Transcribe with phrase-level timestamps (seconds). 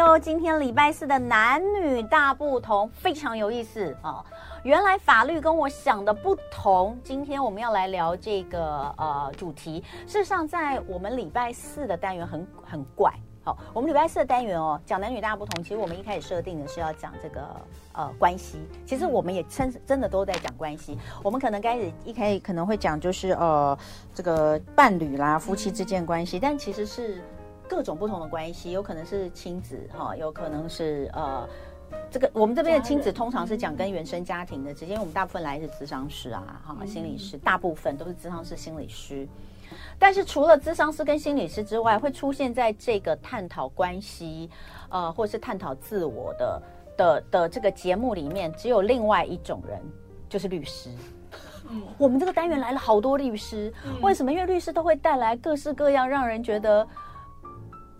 [0.00, 4.24] 哟，今天礼拜四的男女大不同，非常有意思啊！
[4.62, 6.98] 原来法律跟我想的不同。
[7.04, 9.84] 今天我们要来聊这个呃主题。
[10.06, 13.12] 事实上，在我们礼拜四的单元很很怪。
[13.44, 15.62] 好，我们礼拜四的单元哦，讲男女大不同。
[15.62, 17.42] 其实我们一开始设定的是要讲这个
[17.92, 18.58] 呃关系。
[18.86, 20.96] 其实我们也真真的都在讲关系。
[21.22, 23.76] 我们可能开始一开始可能会讲就是呃
[24.14, 27.22] 这个伴侣啦、夫妻之间关系，但其实是
[27.70, 31.48] 各种不同的关系，有可能是亲子哈，有可能是呃
[32.10, 39.24] 这个我们这边的亲子通常是讲跟原生家庭的直接，我们大部分来的是咨商师啊哈，心理师，大部分都是咨商师、心理师。
[40.00, 44.50] 但是除了咨商师跟心理师之外，会出现在这个探讨关系，
[44.88, 46.62] 呃，或是探讨自我的
[46.96, 49.80] 的的这个节目里面，只有另外一种人，
[50.28, 50.90] 就是律师。
[51.68, 54.32] 嗯，我们这个单元来了好多律师，为什么？
[54.32, 56.84] 因为律师都会带来各式各样让人觉得。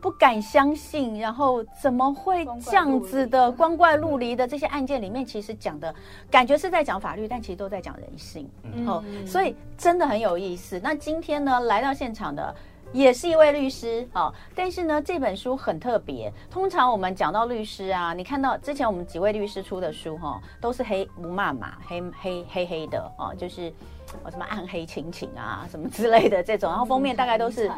[0.00, 5.94] 不敢相信，然后怎么会这样子的光怪陆离的这些案件里面，其实讲的
[6.30, 8.48] 感觉是在讲法律，但其实都在讲人性。
[8.62, 10.80] 嗯，哦，所以真的很有意思。
[10.82, 12.54] 那今天呢，来到现场的
[12.92, 16.32] 也是一位律师，哦，但是呢，这本书很特别。
[16.50, 23.72] 通常我们讲到律师啊，你看到之前我们几位律师出的书，哈、哦，都是黑无码码，黑黑黑黑的，哦，就是。
[24.30, 27.70] 什么暗黑亲情啊，什么之类的这种，然后封面大概都是，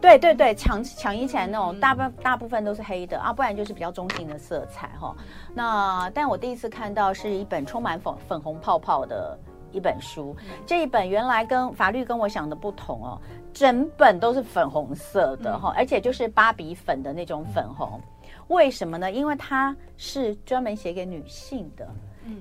[0.00, 5.14] 对对对，抢抢遗产那种，大部大部分都是黑的啊，不然就是比较中性的色彩哈。
[5.54, 9.38] 那但我第一次看到是一本充满粉粉红泡泡的
[9.72, 13.20] 一本书，这一本原来跟法律跟我想的不同哦，
[13.52, 18.00] 整本都是粉红色的哈，而且就是芭比粉的那种粉红，
[18.48, 19.10] 为什么呢？
[19.10, 21.88] 因为它是专门写给女性的，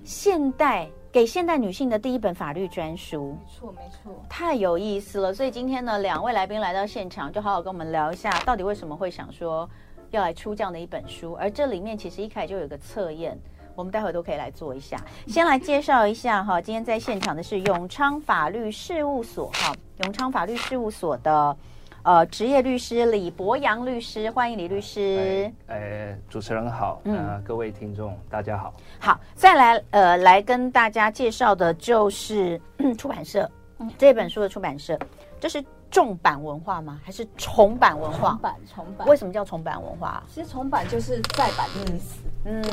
[0.03, 0.89] 现代。
[1.11, 5.33] 给现代女性的第一本法律专书，没错没错，太有意思了。
[5.33, 9.67] 所以今天呢，两位来宾来到现场，就好好跟我们聊一下，到底为什么会想说
[10.11, 11.33] 要来出这样的一本书。
[11.33, 13.35] 而这里面其实一开始就有一个测验，
[13.73, 15.03] 我们待会都可以来做一下。
[15.25, 19.73] 先来介绍一下哈，今天在现场的是永昌法律事务所哈，
[20.03, 21.57] 永昌法律事务所的。
[22.03, 25.51] 呃，职业律师李博洋律师，欢迎李律师。
[25.67, 28.73] 呃，主持人好，呃，嗯，各位听众大家好。
[28.99, 32.59] 好，再来呃，来跟大家介绍的就是
[32.97, 33.49] 出版社，
[33.79, 34.97] 嗯，这本书的出版社，
[35.41, 37.01] 这是重版文化吗？
[37.03, 38.29] 还是重版文化？
[38.29, 39.07] 重版，重版。
[39.07, 40.23] 为什么叫重版文化？
[40.33, 42.19] 其实重版就是再版的意思。
[42.45, 42.63] 嗯，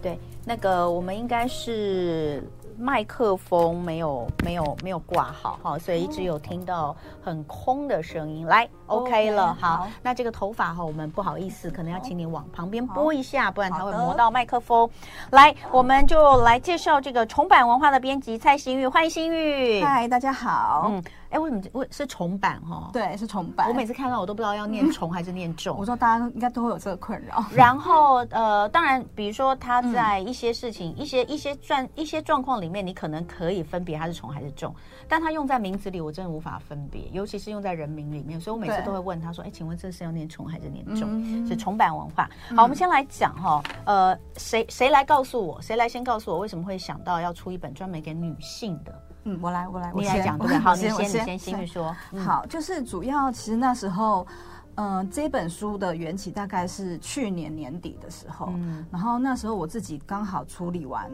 [0.00, 2.40] 对，那个我们应该是。
[2.78, 8.46] 麦克风没有没有没有挂好哈，所以一直有听到很空的声音。
[8.46, 9.88] 来，OK 了，好，好。
[10.02, 14.88] 那这个头发哈，我们不好意思，可能要请你往旁边拨一下，不然它会磨到麦克风。
[15.30, 19.82] 来，我们就来介绍这个重版文化的编辑蔡新玉，欢迎新玉。
[19.82, 20.90] 嗨，大家好。
[20.90, 21.02] 嗯。
[21.34, 21.62] 哎，为什么？
[21.72, 22.90] 为是重版哈？
[22.92, 23.68] 对，是重版。
[23.68, 25.76] 我每次看到我都不知道要念重还是念重。
[25.78, 27.44] 我说大家应该都会有这个困扰。
[27.52, 34.72] 然后呃，当然，比如说他在一些事情、一些一些状一些状况里面，你可能可以分别它是重还是重，
[35.08, 38.40] 但他用在名词里，我真的无法分别，尤其是用在人名里面。
[38.40, 42.30] 所以我每次都会问他说：“哎，请问这是要念重还是念重？”是重版文化。
[42.56, 45.60] 好，我们先来讲哈，呃，谁谁来告诉我？
[45.60, 49.02] 谁来先告诉我为什么会想到要出一本专门给女性的？
[49.24, 50.58] 嗯，我来，我来，我来讲对不对？
[50.58, 51.94] 好，你先，你先，欣玉说。
[52.24, 54.26] 好，就是主要其实那时候，
[54.74, 61.10] 嗯、呃，这本书的缘起大概是去年年底的时候，嗯，然后那时候我自己刚好处理完，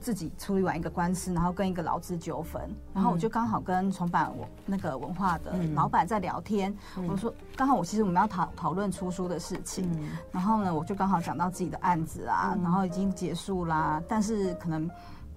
[0.00, 2.60] 自己处理完一个官司，然后跟一个劳资纠纷，
[2.92, 14.90] 然后我就刚好跟重版我那个文化的老板在聊天，嗯、我说刚好我其实我们要讨讨论出书的事情，嗯、然后呢，我就刚好讲到自己的案子啊，嗯、然后已经结束啦，但是可能。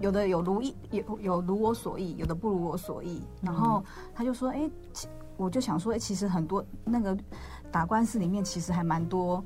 [0.04, 3.26] 有的有如意，有有如我所意，有的不如我所意。
[3.42, 3.82] 然后
[4.14, 4.72] 他就说：“哎、欸，
[5.38, 7.18] 我就想说，哎、欸，其实很多那个
[7.72, 9.42] 打官司里面，其实还蛮多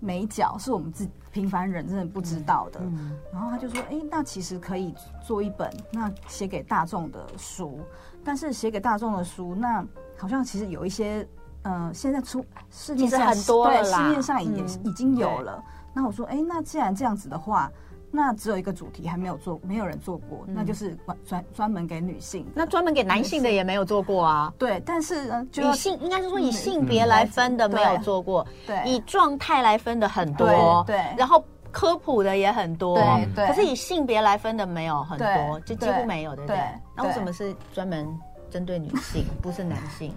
[0.00, 2.80] 美角，是我们自平凡人真的不知道的。
[2.80, 4.92] 嗯嗯”然后他就说：“哎、欸，那其实可以
[5.24, 7.78] 做一本那写给大众的书，
[8.24, 9.86] 但是写给大众的书，那
[10.18, 11.24] 好像其实有一些，
[11.62, 15.62] 嗯、呃，现在出市面上很多对，市面上也、嗯、已经有了。
[15.94, 17.70] 那我说：哎、欸，那既然这样子的话。”
[18.14, 20.94] 那只有一个主题还没有做，没有人做过，嗯、那就是
[21.24, 22.46] 专专门给女性。
[22.54, 24.52] 那专门给男性的也没有做过啊。
[24.58, 33.46] 对，但是呢，就以性应该是说以性别来分的没有做过，对，以状态来分的很多，对，对，然后科普的也很多，对对。
[33.46, 36.56] 可是以性别来分的没有很多，就几乎没有，对不对？
[36.56, 36.64] 对，
[36.94, 38.06] 那为什么是专门
[38.50, 40.08] 针对女性，不是男性？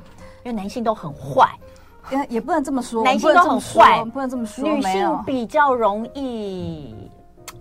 [0.43, 1.49] 因为男性都很坏，
[2.11, 6.93] 也也不能这么说，男性都很坏，不能这么说，女性比较容易。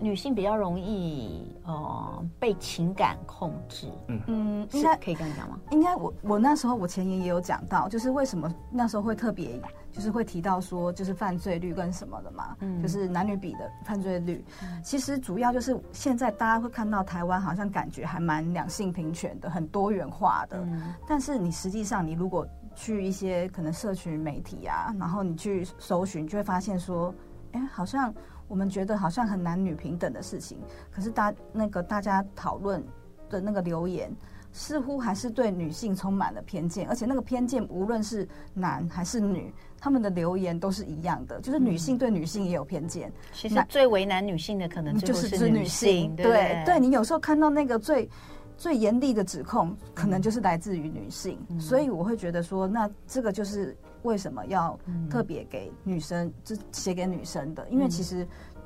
[0.05, 3.87] 女性比较容易呃被情感控制。
[4.07, 5.59] 嗯嗯，应该可以这样讲吗？
[5.71, 9.59] 应该我我那时候我前言也有讲到，就是为什么那时候会特别
[9.91, 14.45] 就是会提到说就是犯罪率跟什么的嘛，嗯，就是男女比的犯罪率。
[14.61, 20.59] 嗯，其实主要就是现在大家会看到台湾好像感觉还蛮两性平权的，很多元化的。
[20.59, 27.11] 嗯，但是你实际上你如果去一些可能社群媒体啊，然后你去搜寻，就会发现说，
[27.53, 28.13] 哎，好像
[28.47, 30.57] 我们觉得好像很男女平等的事情，
[30.91, 32.83] 可是大那个大家讨论
[33.29, 34.11] 的那个留言，
[34.51, 43.11] 似乎还是对女性充满了偏见，而且那个偏见无论是男还是女，他们的留言都是一样的，就是女性对女性也有偏见。
[43.33, 48.09] 其实最为难女性的可能就是女性，女性对对，对，你有时候看到那个最。
[48.57, 53.75] 最严厉的指控可能就是来自于女性，嗯，所以我会觉得说，那这个就是
[54.05, 54.79] 为什么要
[55.09, 58.25] 特别给女生，就写给女生的，因为其实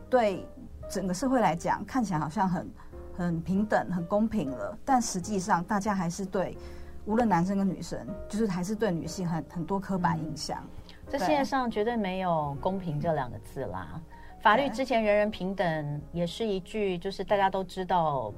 [0.09, 0.45] 对
[0.89, 2.69] 整个社会来讲，看起来好像很
[3.17, 6.57] 很平等、很公平了，但实际上大家还是对
[7.05, 7.97] 无论男生跟女生，
[8.27, 10.61] 就是还是对女性很很多刻板印象。
[11.09, 13.99] 这世界上绝对没有公平这两个字啦，
[14.41, 18.33] 法律之前人人平等也是一句，就是大家都知道。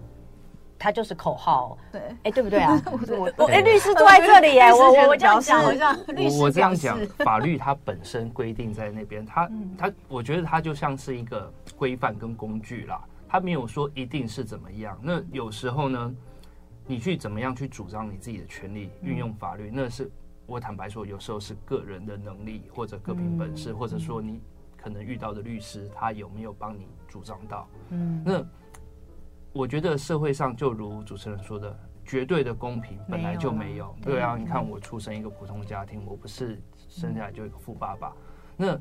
[0.81, 2.81] 他就是口号，对，哎，对不对啊？
[2.89, 5.69] 我我哎，律师坐在这里耶，我我我这样讲，我
[6.39, 9.47] 我这样讲， 法律它本身规定在那边，它
[9.77, 12.99] 它，我觉得它就像是一个规范跟工具啦，
[13.29, 14.99] 它没有说一定是怎么样。
[15.03, 16.15] 那有时候呢，
[16.87, 20.09] 你去怎么样去主张你自己的权利，运用法律，那是
[20.47, 24.41] 我坦白说，有时候是个人的能力或者各凭本事，或者说你
[24.81, 28.43] 可能遇到的律师他有没有帮你主张到，嗯，那。
[29.53, 33.93] 我觉得社会上就如主持人说的，绝对的公平本来就没有。
[34.01, 38.13] 对啊，你看我出生一个普通家庭，我不是生下来就一个富爸爸，
[38.55, 38.79] 那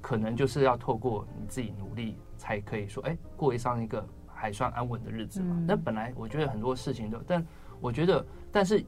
[0.00, 5.60] 可能就是要透过你自己努力才可以说，哎，过上一个还算安稳的日子嘛。
[5.66, 7.44] 那本来我觉得很多事情都，但
[7.80, 8.84] 我觉得，但是，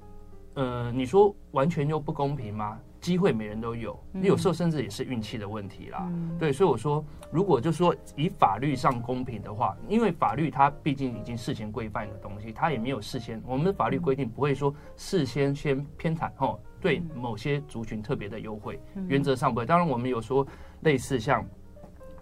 [0.55, 2.79] 呃，你说完全就不公平吗？
[3.05, 6.09] 机会每人都有，你有时候甚至也是运气的问题啦。
[6.11, 19.67] 嗯、对，所以我说，如果就说以法律上公平的话，因为法律它毕竟已经事先规范的东西，它也没有事先，我们的法律规定不会说事先先偏袒哦，对某些族群特别的优惠，原则上不会。
[19.67, 20.47] 当然，我们有说
[20.81, 21.45] 类似像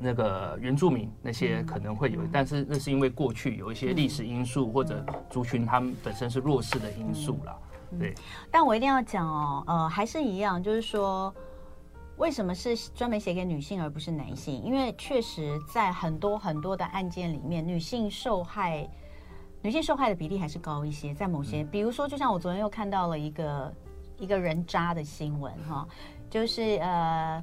[0.01, 7.57] 那个原住民那些可能会有，但是那是因为过去有一些历史因素或者族群他们本身是弱势的因素啦。
[7.99, 8.15] 对，
[8.51, 11.35] 但我一定要讲哦，呃，还是一样，就是说，
[12.17, 14.63] 为什么是专门写给女性而不是男性？
[14.63, 18.89] 因为确实在很多很多的案件里面，女性受害，
[19.61, 21.15] 女性受害的比例还是高一些。
[21.15, 23.75] 在某些，比如说，就像我昨天又看到了一个
[24.19, 25.87] 一个人渣的新闻哈，
[26.31, 27.43] 就是呃。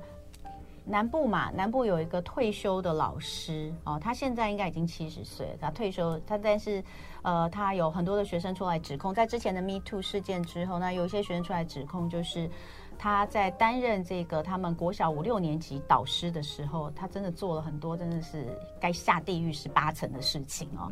[0.89, 6.83] 南部嘛，南部有一个退休的老师哦，他现在应该已经七十岁，他退休，他但是，
[7.21, 12.49] 呃，他有很多的学生出来指控，在之前的 Me Too 事件之后，那有一些学生出来指控，就是
[12.97, 18.47] 他在担任这个他们国小五六年级导师的时候，他真的做了很多真的是
[18.81, 20.91] 该下地狱十八层的事情哦，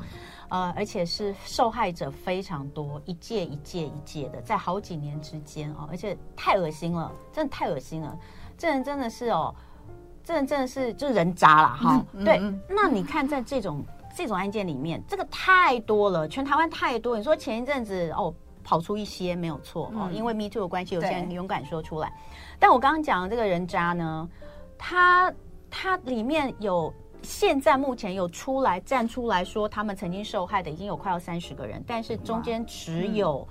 [0.50, 8.16] 呃，而且是受害者非常多，一届一届一届的，在好几年之间哦，而且太恶心了，真的太恶心了，
[8.60, 9.56] 这人真的是哦。
[10.28, 12.38] 这人真的是就是人渣了哈，对。
[12.68, 13.82] 那你看在这种
[14.14, 17.18] 这种案件里面，这个太多了，全台湾太多。
[17.18, 22.12] 你说前一阵子哦，跑出一些没有错哦，因为 Me Too 的关系，有些人勇敢说出来。
[22.60, 24.28] 但我刚刚讲的这个人渣呢，
[24.78, 25.34] 他
[25.72, 33.48] 他里面有现在目前有出来站出来说他们曾经受害的已经有快要三十个人，但是中间只有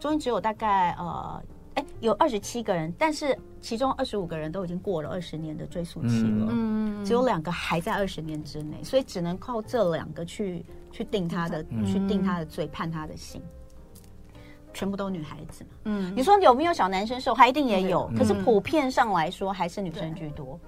[0.00, 1.40] 中间只有大概呃。
[1.76, 13.42] 哎，有二十七个人，但是其中二十五个人都已经过了二十年的追诉期了，嗯，只有两个还在二十年之内，所以只能靠这两个去去定他的，嗯、去定他的罪，判他的刑，
[14.72, 17.48] 全部都女孩子嘛，嗯，你说有没有小男生受害？
[17.48, 20.58] 一定也有，可是普遍上来说还是女生居多。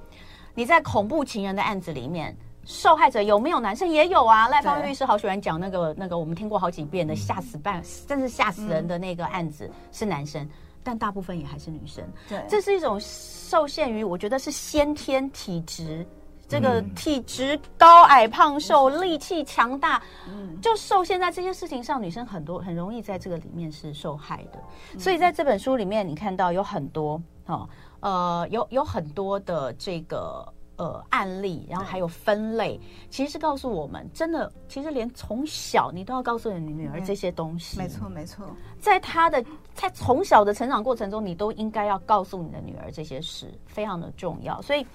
[0.54, 3.88] 你在恐怖情人的案子里面，受害者有没有男生？
[3.88, 10.46] 也有啊，赖芳律师好喜欢讲那个那个我们听过好几遍的吓死半，甚至吓死人的那个案子是男生。
[10.88, 16.06] 但大部分也还是女生，对，这是一种受限于，我觉得是先天体质，
[16.48, 24.58] 这个体质高矮胖瘦，力气强大，嗯，就受限在这些事情上，女生很多很容易在这个里面是受害的。
[24.98, 27.68] 所以在这本书里面，你看到有很多哦，
[28.00, 30.50] 呃，有有很多的这个。
[30.78, 32.80] 呃，案例，然后还有分类，
[33.10, 37.76] 其实是告诉我们，真的，其实连从小你都要告诉你女儿这些东西。
[37.76, 38.46] 没错，没错，
[38.80, 39.44] 在她的
[39.74, 44.62] 在从小的成长过程中，你都应该要告诉你的女儿这些事，非常的重要。
[44.62, 44.86] 所以，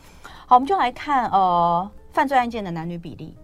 [0.47, 3.35] 好，我们就来看呃，犯罪案件的男女比例。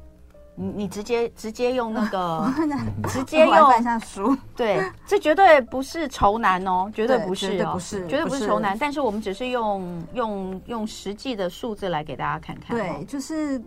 [0.62, 2.54] 你你直接直接用那个，
[3.08, 8.78] 直接用翻一下书，对，这绝对不是仇男哦，绝对不是哦，不是，绝对不是仇男。
[8.78, 12.76] 但是我们只是用用用实际的数字来给大家看看。
[12.76, 13.62] 对，就是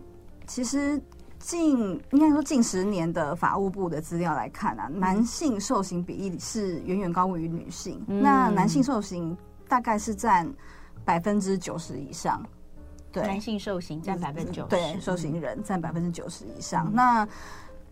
[0.45, 1.01] 其实
[1.39, 7.99] 近应该说近十年的法务部的资料来看啊，男性受刑比例是远远高于女性。
[8.07, 9.35] 那男性受刑
[9.67, 10.47] 大概是占
[11.03, 12.39] 百分之九十以上。
[13.13, 16.87] 对，男性受刑占百分之九十，对，受刑人占百分之九十以上。
[16.87, 17.27] 嗯、那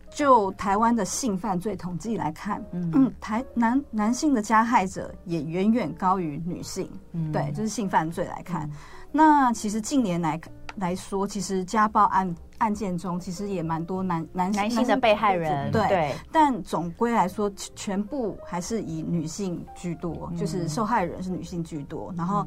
[0.10, 6.90] 就台湾的性犯罪统计来看，嗯，嗯，台男男性的加害者也远远高于女性。
[7.14, 8.72] 嗯，对，就是性犯罪来看，嗯、
[9.12, 10.42] 那其实近年来
[10.78, 15.72] 来说，其实家暴案案件中，其实也蛮多男男男性的被害人。
[15.72, 22.46] 对，对但总归来说，全部还是以女性居多，嗯、就是受害人是女性居多，然后。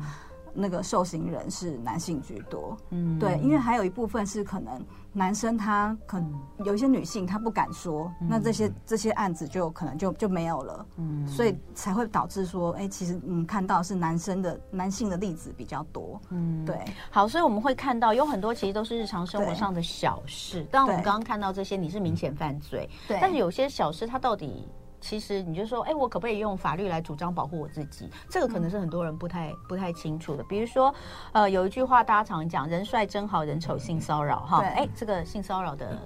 [0.54, 4.80] 那个受刑人是男性居多，嗯，对，因为还有一部分是可能
[5.12, 6.32] 男生他可能
[6.64, 16.78] 有一些女性他不敢说，嗯、那这些这些案子就可能就就没有了，嗯，所以才会导致说，哎、欸，其实嗯看到是男生的男性的例子比较多，嗯，对，
[17.10, 24.68] 好，所以我们会看到有很多其实都是日常生活上的小事，但我们刚刚看到这些你是明显犯罪，对，但是有些小事它到底。
[25.04, 28.08] 其实你就说，哎，我可不可以用法律来主张保护我自己？
[28.30, 30.42] 这个可能是很多人不太不太清楚的。
[30.44, 30.92] 比如说，
[31.32, 35.98] 呃，有一句话大家常讲，人帅真好人丑性骚扰，哈，哎，这个性骚扰的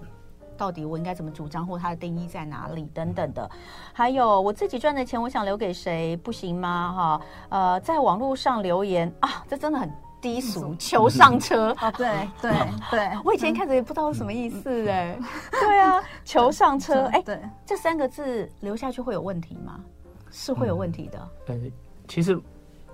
[0.56, 3.48] 到底我应该怎么主张，或它的定义在哪里等等的。
[3.92, 6.92] 还有我自己赚的钱，我想留给谁，不行吗？
[6.92, 9.88] 哈，呃，在网络上留言啊，这真的很。
[10.20, 11.90] 低俗求上车啊！
[11.96, 12.52] 对对
[12.90, 15.18] 对，我以前看着也不知道是什么意思哎。
[15.50, 19.80] 对啊，求上车哎，对，这三个字留下去会有问题吗？
[20.30, 21.28] 是会有问题的。
[21.46, 21.56] 呃，
[22.06, 22.38] 其实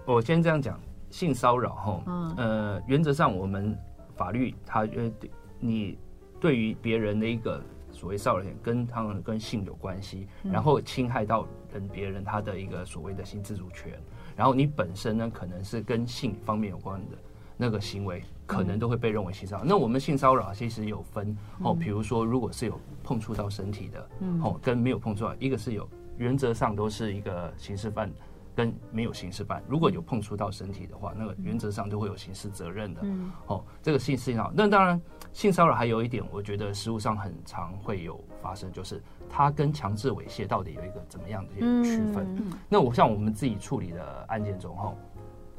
[0.05, 0.79] 我先这样讲，
[1.11, 2.03] 性骚扰哈，
[2.37, 3.77] 呃，原则上我们
[4.17, 5.11] 法律它呃，
[5.59, 5.99] 你
[6.39, 13.99] 对于别人的一个所谓骚扰，跟他们跟性有关系，然后侵害到人别人他的一个所谓的性自主权。
[14.37, 17.17] 然后你本身呢，可能是跟性方面有关的
[17.57, 19.65] 那个行为，可能都会被认为性骚扰。
[19.65, 24.09] 那我们性骚扰其实有分哦，比如说如果是有碰触到身体的，
[24.43, 25.89] 哦，跟没有碰触到，一个是有
[26.19, 28.11] 原则上都是一个刑事犯，
[28.57, 29.63] 跟没有刑事犯。
[29.69, 33.01] 如果有碰触到身体的话，那个原则上就会有刑事责任的。
[33.47, 34.53] 哦，这个性骚扰。
[34.55, 35.01] 那当然，
[35.35, 39.03] 性骚扰还有一点，我觉得实务上很常会有发生，就是。
[39.37, 42.25] 它跟强制猥亵到底有一个怎么样的一个区分？
[42.37, 44.95] 嗯、那我像我们自己处理的案件中，哈，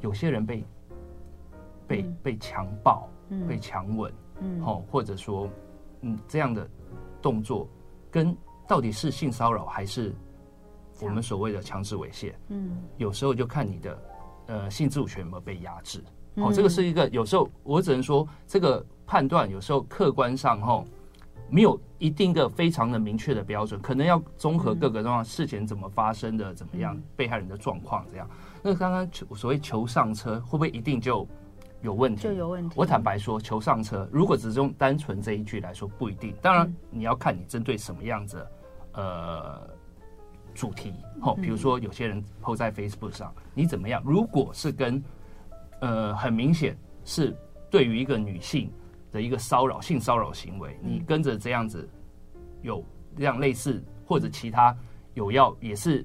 [0.00, 0.64] 有些人被
[1.86, 5.46] 被被强暴、嗯、被强吻，嗯，或者说，
[6.00, 6.66] 嗯，这样的
[7.20, 7.68] 动作
[8.10, 8.34] 跟
[8.66, 10.14] 到底是性骚扰还是
[11.02, 12.32] 我们所谓的强制猥亵？
[12.48, 14.02] 嗯，有时候就看你的
[14.46, 16.02] 呃性自主权有没有被压制。
[16.36, 20.84] 哦，这个是一个有时候我只能说这个判断有时候客观上哈。
[21.48, 28.28] 没有一定的非常的明确的标准，可能要综合各个状况，事前怎么发生的，怎么样，被害人的状况这样。
[28.64, 31.24] 那刚刚所谓求上车，会不会一定就
[31.82, 32.24] 有问题？
[32.24, 32.74] 就有问题。
[32.76, 36.34] 我坦白说，求上车，如果只是用单纯这一句来说，不一定。
[36.42, 38.44] 当然，你要看你针对什么样子
[38.94, 39.70] 呃
[40.52, 44.02] 主题哦，比如说有些人 po 在 Facebook 上，你怎么样？
[44.04, 45.00] 如果是跟
[45.80, 47.36] 呃很明显是
[47.70, 48.70] 对于一个女性。
[49.12, 51.88] 的一个骚扰性骚扰行为，你跟着这样子
[52.60, 52.84] 有
[53.16, 54.76] 这样类似或者其他
[55.14, 56.04] 有要也是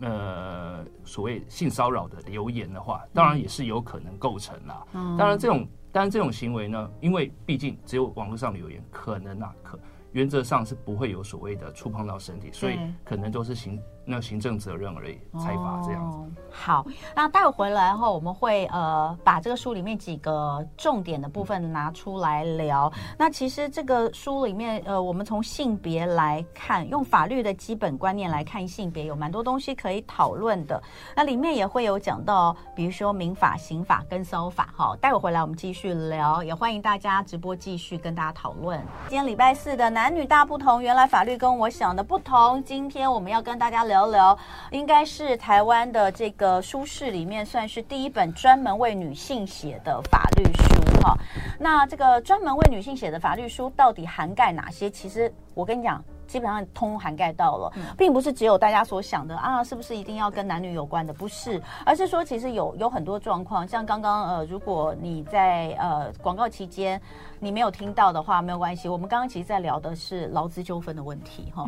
[0.00, 4.84] 呃所谓性骚扰的留言的话，当然也是有可能构成啦。
[4.92, 9.78] 当然这种当然这种行为呢，因为毕竟只有网络上留言，可能啊可
[10.12, 13.80] 原则上是不会有所谓的触碰到身体，所以可能都是行。
[14.04, 16.18] 那行政责任而已，裁罚这样子。
[16.50, 22.92] 好，那待会回来后，我们会呃把这个书里面几个重点的部分拿出来聊。
[23.16, 30.82] 那其实这个书里面，呃，我们从性别来看，用法律的基本观念来看性别，有蛮多东西可以讨论的。
[31.14, 34.70] 那里面也会有讲到，比如说民法、刑法跟骚法。
[34.74, 38.80] 好，待会回来我们继续聊，也欢迎大家直播继续跟大家讨论。
[39.08, 42.62] 今天礼拜四的男女大不同，原来法律跟我想的不同。
[42.64, 44.00] 今天我们要跟大家聊。
[44.00, 44.38] 聊聊，
[44.70, 51.18] 应该是台湾的这个书市里面算是第一本专门为女性写的法律书哈。
[51.58, 54.88] 那这个专门为女性写的法律书到底涵盖哪些？
[54.88, 61.12] 其实我跟你讲，基本上通涵盖到了，并不是只有大家所想的啊，是不是一定要跟男女有关的？
[61.12, 66.98] 不是，而是说其实有有很多状况，像刚刚呃，如果你在呃广告期间
[67.38, 68.88] 你没有听到的话，没有关系。
[68.88, 71.66] 我们刚刚其实在聊的是劳资纠纷的问题哈。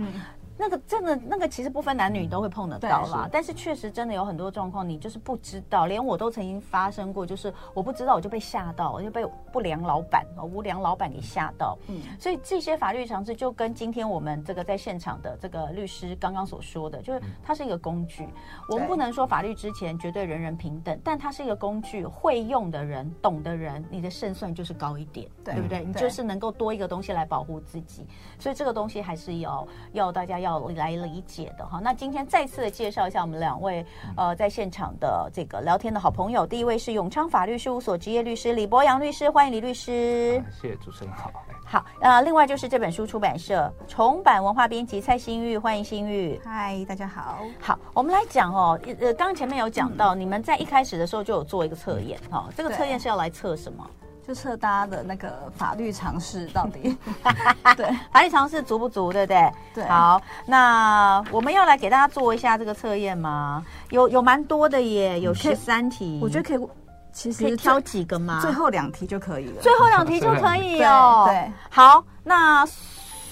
[0.62, 3.24] 那个真的那个其实不分男女都会碰得到啦。
[3.24, 11.76] 是但是确实真的有很多状况，你就是不知道，连我都曾经发生过，就是我不知道我就被吓到，我就被不良老板、无良老板给吓到。
[11.88, 18.28] 嗯，所以这些法律常识就跟今天我们这个在现场的这个律师刚刚所说的，就是它是一个工具。
[18.68, 25.84] 我们不能说法律之前绝对人人平等，但它是一个工具，会用的人、懂的人，你的胜算就是高一点，对不对？
[25.84, 28.06] 你就是能够多一个东西来保护自己。
[28.38, 31.80] 所以这个东西还是要要大家要来理解的哈。
[31.82, 33.84] 那今天再次的介绍一下我们两位
[34.16, 36.46] 呃在现场的这个聊天的好朋友。
[36.46, 40.42] 第一位是永昌法律事务所执业律师李博洋律师，欢迎李律师。
[40.44, 41.30] 啊、谢谢主持人好。
[41.64, 46.38] 好，呃，另外就是这本书出版社重版文化编辑蔡新玉，欢迎新玉。
[46.44, 47.38] 嗨，大家好。
[47.60, 53.88] 好，我们来讲哦，呃，刚刚前面有讲到，嗯、你们在一开始的时候就有做一个测验哈，这个测验是要来测什么？
[54.26, 56.96] 就测大家的那个法律常识到底，
[57.76, 59.52] 对，法律常识足不足，对不对？
[59.74, 59.84] 对。
[59.84, 63.64] 好，那我们要来给大家做一下这个测验吗？
[63.90, 66.20] 有有蛮多的耶，有十三题。
[66.22, 66.68] 我觉得可以，
[67.12, 68.38] 其实可以挑几个吗？
[68.40, 69.60] 最后两题就可以了。
[69.60, 71.24] 最后两题就可以哦。
[71.28, 71.52] 对。
[71.68, 72.64] 好，那。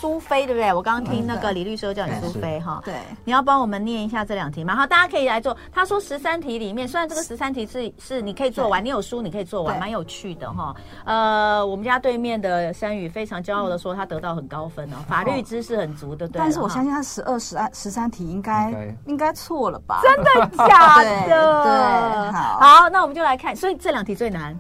[0.01, 0.73] 苏菲对不对？
[0.73, 2.81] 我刚刚听那个李律师都叫你苏菲哈。
[2.83, 4.75] 对，你要帮我们念一下这两题嘛？
[4.75, 5.55] 好，大家可以来做。
[5.71, 10.75] 他说十三题里面，虽然这个十三题是是你可以做完，你有书你可以做完，蛮有趣的哈。
[11.05, 16.39] 呃，我们家对面的山宇非常骄傲的说，他得到很高分哦，法律知识很足的，对。
[16.39, 20.01] 但是我相信他十二、十二、十三题应该应该错了吧？
[20.03, 21.25] 真的假的？
[21.29, 23.55] 对，好，好，那我们就来看。
[23.55, 24.59] 所以这两题最难。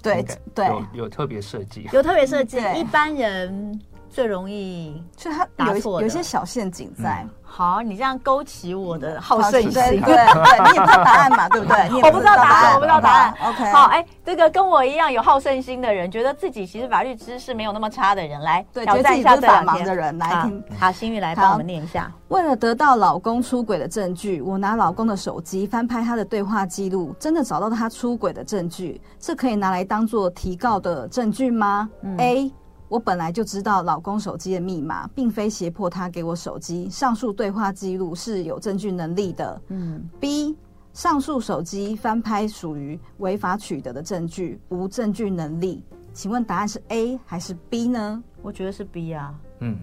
[0.00, 3.80] 对对，有有特别设计，有特别设计，一般人。
[4.10, 7.26] 最容易，所以它有有一些小陷阱在。
[7.50, 9.72] 好，你这样勾起我的好胜心。
[9.72, 11.88] 对，你也不知道答案嘛， 对不对？
[12.02, 13.34] 我不知道答案，我不知道答案。
[13.46, 20.62] OK，好，哎，这个跟我一样有好胜心的人，觉得自己其实法律知识没有那么差的人，来挑战一下这两天的人来听。
[20.78, 22.12] 好，心玉来帮我们念一下。
[22.28, 31.88] 为了得到老公出轨的证据，我拿老公的手机翻拍他的对话记录，真的找到他出轨的证据，这可以拿来当做提告的证据吗
[32.18, 32.52] ？A
[32.88, 36.88] 我本来就知道老公手机的密码，并非胁迫他给我手机。
[36.88, 39.60] 上述对话记录是有证据能力的。
[39.68, 40.08] 嗯。
[40.18, 40.56] B，
[40.92, 45.84] 上述手机翻拍属于违法取得的证据，无证据能力。
[46.12, 48.22] 请问答案是 A 还是 B 呢？
[48.42, 49.34] 我觉得是 B 啊。
[49.60, 49.78] 嗯。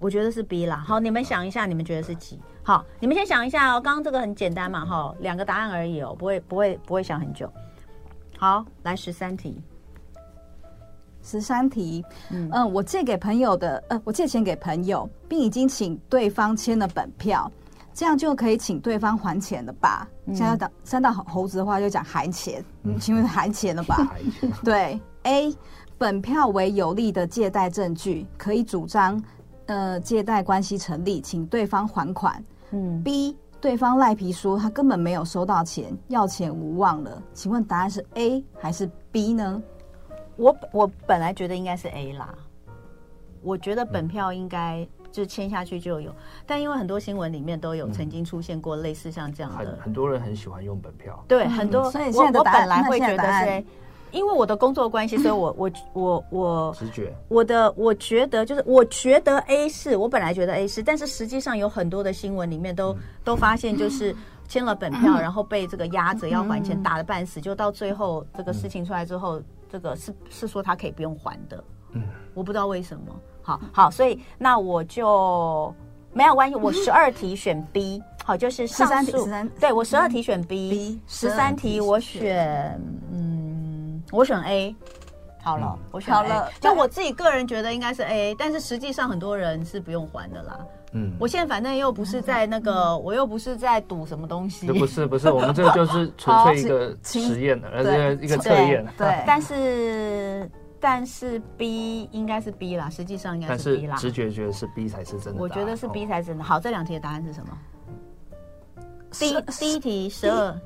[0.00, 0.84] 我觉得是 B 啦。
[0.86, 2.38] 好，你们想一下，你们觉得是几？
[2.62, 3.80] 好，你们先想一下哦。
[3.80, 7.50] 刚刚这个很简单嘛，哈，两个答案而已哦，不会不会不会想很久。
[8.36, 9.62] 好，来十三题。
[11.24, 12.48] 十三题，嗯。
[12.52, 17.50] 嗯，我借给朋友的，呃，我借钱给朋友，并已经请对方签了本票，
[17.92, 20.06] 这样就可以请对方还钱了吧？
[20.26, 23.96] 现在当三道猴子的话就讲还钱，嗯，请问还钱了吧？
[24.62, 25.52] 对，A
[25.98, 29.22] 本票为有利的借贷证据，可以主张，
[29.66, 32.42] 呃，借贷关系成立，请对方还款。
[32.70, 39.62] 嗯，B 对方赖皮说他根本没有收到钱，要钱无望了，请问答案是 A 还是 B 呢？
[40.36, 42.34] 我我本来觉得应该是 A 啦，
[43.42, 53.66] 我觉得本票应该就签下去就有，嗯、但因为很多新闻里面都有曾经出现过类似像这样的，很很多人很喜欢用本票，对，很多，所以现在的我本来会觉得是 A，
[54.10, 64.16] 因为我的工作关系，所以我我我我直觉，我的我觉得就是我觉得 A 是，我本来觉得 A 是，但是实际上有很多的新闻里面都、嗯、都发现就是
[64.48, 69.40] 签了本票， 然后被这个压着要还钱，打得半死，就到最后这个事情出来之后。
[69.74, 73.06] 这个是是说他可以不用还的，嗯，我不知道为什么。
[73.42, 75.74] 好好，所以那我就
[76.12, 76.54] 没有关系。
[76.54, 79.28] 我十二题选 B，好，就是上述。
[79.58, 84.76] 对，我十二题选 B，十三题我选嗯，我选 A。
[85.42, 86.48] 好了，我选了。
[86.60, 90.60] 就我自己个人觉得应该是 A，但是实际上很多人是不用还的啦。
[90.96, 94.66] 嗯，我现在反正又不是在那个，我又不是在赌什么东西。
[94.68, 98.86] 不是不是，我们这个 就是纯粹一个实验的，而且一个测验。
[98.96, 103.96] 对，但是但是 B 应该是 B 啦，实际上应该是 B 啦。
[103.96, 105.42] 直觉觉得是 B 才是真的。
[105.42, 106.44] 我觉得是 B 才是真的。
[106.44, 107.58] 好，这两题的答案是什么？
[109.18, 110.56] 第一第一题十二，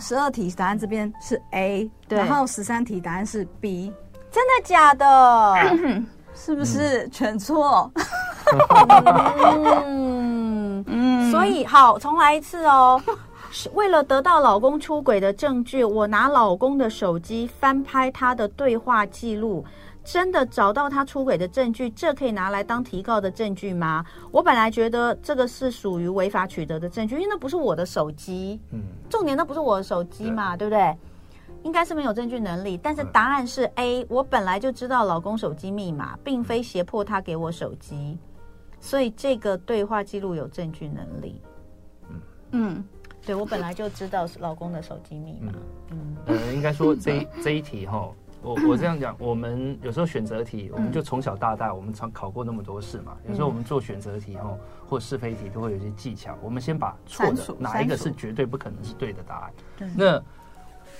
[0.00, 3.92] 十二题答案这边是 A，然后十三题答案是 B，
[4.30, 5.54] 真的假的？
[6.34, 7.88] 是不是全错？
[9.86, 13.02] 嗯嗯，所以好，重来一次哦。
[13.72, 19.64] 为了得到老公出轨的证据，我拿老公的手机翻拍他的对话记录，
[20.02, 24.04] 真的找到他出轨的证据，这可以拿来当提告的证据吗？
[24.32, 28.60] 我本来觉得这个是属于违法取得的证据，因为那不是我的手机。
[28.72, 30.96] 嗯，重点那不是我的手机嘛，对，对不对？
[31.62, 34.04] 应该是没有证据能力，但是答案是 A。
[34.10, 38.18] 我本来就知道老公手机密码，并非胁迫他给我手机。
[38.84, 41.40] 所以这个对话记录有证据能力。
[42.10, 42.20] 嗯
[42.50, 42.84] 嗯，
[43.24, 45.54] 对我本来就知道是老公的手机密码。
[45.90, 48.12] 嗯，呃，应该说 这一这一题哈。
[48.42, 53.16] 我我这样讲，我们有时候选择题，我们就从小到大，我们常考过那么多试嘛。
[53.26, 54.54] 有时候我们做选择题哈，
[54.86, 56.36] 或是非题，都会有一些技巧。
[56.42, 59.46] 我们先把错的哪一个是绝对不可能是对的答
[59.78, 59.90] 案。
[59.96, 60.22] 那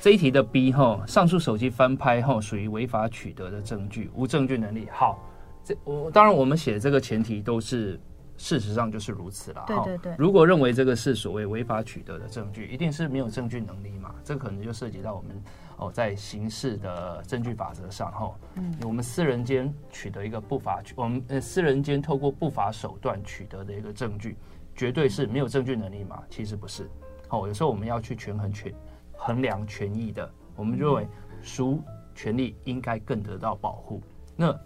[0.00, 4.88] 这一题的 B 哈，上述手机翻拍后属于违法取得的证据，无证据能力。
[4.90, 5.22] 好，
[5.64, 7.98] 这我当然我们写这个前提都是
[8.36, 9.64] 事实上就是如此了。
[9.66, 10.14] 对对对。
[10.18, 14.14] 如果认为这个是所谓违法取得的证据，一定是没有证据能力嘛？
[14.22, 15.30] 这可能就涉及到我们。
[15.76, 24.36] 哦，在刑事的证据法则上，哈，嗯，我们私人间取得一个不法，我们呃私人间透过不法手段取得的一个证据，
[24.76, 26.22] 绝对是没有证据能力嘛？
[26.30, 26.88] 其实不是。
[27.30, 28.72] 哦，有时候我们要去权衡权
[29.16, 31.08] 衡量权益的，我们认为
[31.42, 31.82] 孰
[32.14, 34.00] 权利应该更得到保护。
[34.36, 34.56] 那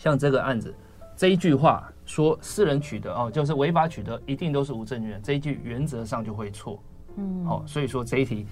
[0.00, 0.74] 像这个案子
[1.14, 6.82] 这一句话说私人取得哦，就是违法取得，一定都是无证据的，这一句原则上就会错。
[7.16, 8.46] 嗯，好，所以说这一题。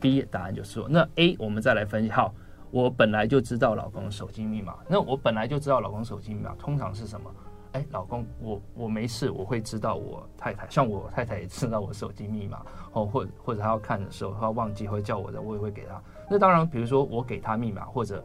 [0.00, 2.10] B 答案就是错，那 A 我们再来分析。
[2.10, 2.34] 好，
[2.70, 4.74] 我本来就知道老公的手机密码。
[4.86, 7.30] 那我本来就知道老公手机密码，通常是什么？
[7.72, 12.60] 哎，老公，我我没事，我会知道我太太，像我太太也知道我手机密码
[12.92, 16.02] 哦，或者或者她要看的时候，她忘记会叫我的，我也会给她。
[16.28, 18.22] 那当然，比如说我给她密码，或者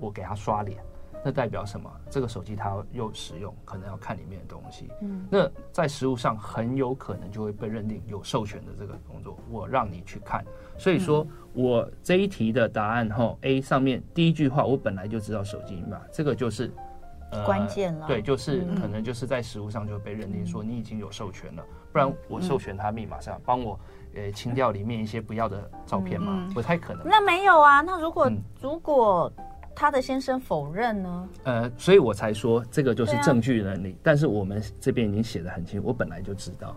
[0.00, 0.82] 我给她刷脸。
[1.26, 1.90] 那代表什么？
[2.08, 4.88] 这个手机它又使用，可能要看里面的东西。
[5.02, 10.44] 嗯，那在实物上很有可能就会被认定有授权的这个工作，我让你去看。
[10.78, 16.70] 所以说我这一题的答案哈，A 上面第一句话，我本来就知道手机密码，这个就是
[17.32, 18.06] 呃关键了。
[18.06, 23.76] 对，就是可能就是在实物上就会被认定说你已经有授权了，不然我授权他密码上帮我
[24.14, 26.48] 呃清掉里面一些不要的照片吗？
[26.54, 27.02] 不太可能。
[27.04, 28.30] 那没有啊，那如果
[28.62, 29.32] 如果。
[29.76, 31.28] 他的先生否认呢？
[31.44, 33.92] 呃，所以我才说这个就是证据能力。
[33.92, 36.74] 啊、但是我们这边已经写的很清楚，我本来就知道，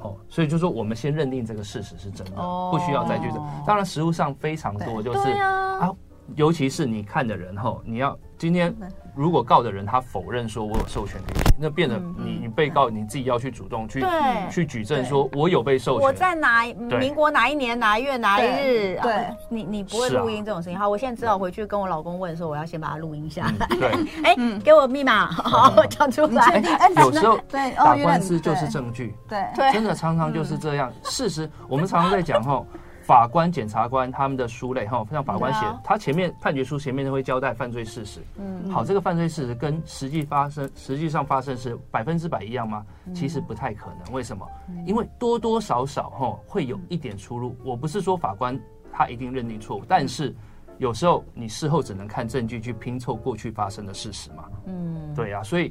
[0.00, 3.42] 哦，所以就说我们先认定这个事实是真的，哦、不需要再去证。
[3.66, 5.96] 当然，实物上非常多，就是啊，啊，
[6.36, 8.74] 尤其是你看的人后，你要今天。
[9.16, 14.04] 如果告的人他否认说我有授权给你，那变得你你被告你自己要去主动去
[14.50, 16.04] 去举证说我有被授权。
[16.04, 16.64] 我在哪
[16.98, 18.98] 民国哪一年哪一月哪一日？
[19.00, 20.76] 对，你你不会录音这种事情。
[20.76, 23.68] 好，我现在只好回去跟我老公问说，我要先把它录音下来。
[23.68, 23.92] 对，
[24.24, 26.60] 哎，给我密码，好， 讲出来。
[26.96, 30.92] 有时候对打官司就是证据，对，真的常常就是这样。
[31.04, 32.66] 事实我们常常在讲后。
[33.04, 38.20] 法官、检察官他们的书类哈，像法官写，他前面判决书前面都会交代犯罪事实。
[38.38, 42.84] 嗯，好，这个犯罪事实跟实际发生、实际上发生是百分之百一样吗？
[43.14, 44.12] 其实不太可能。
[44.14, 44.46] 为什么？
[44.86, 47.54] 因为多多少少哈会有一点出入。
[47.62, 48.58] 我不是说法官
[48.90, 50.34] 他一定认定错误，但是
[50.78, 54.44] 有时候你事后只能看证据去拼凑过去发生的事实嘛。
[54.64, 55.70] 嗯，对呀，所以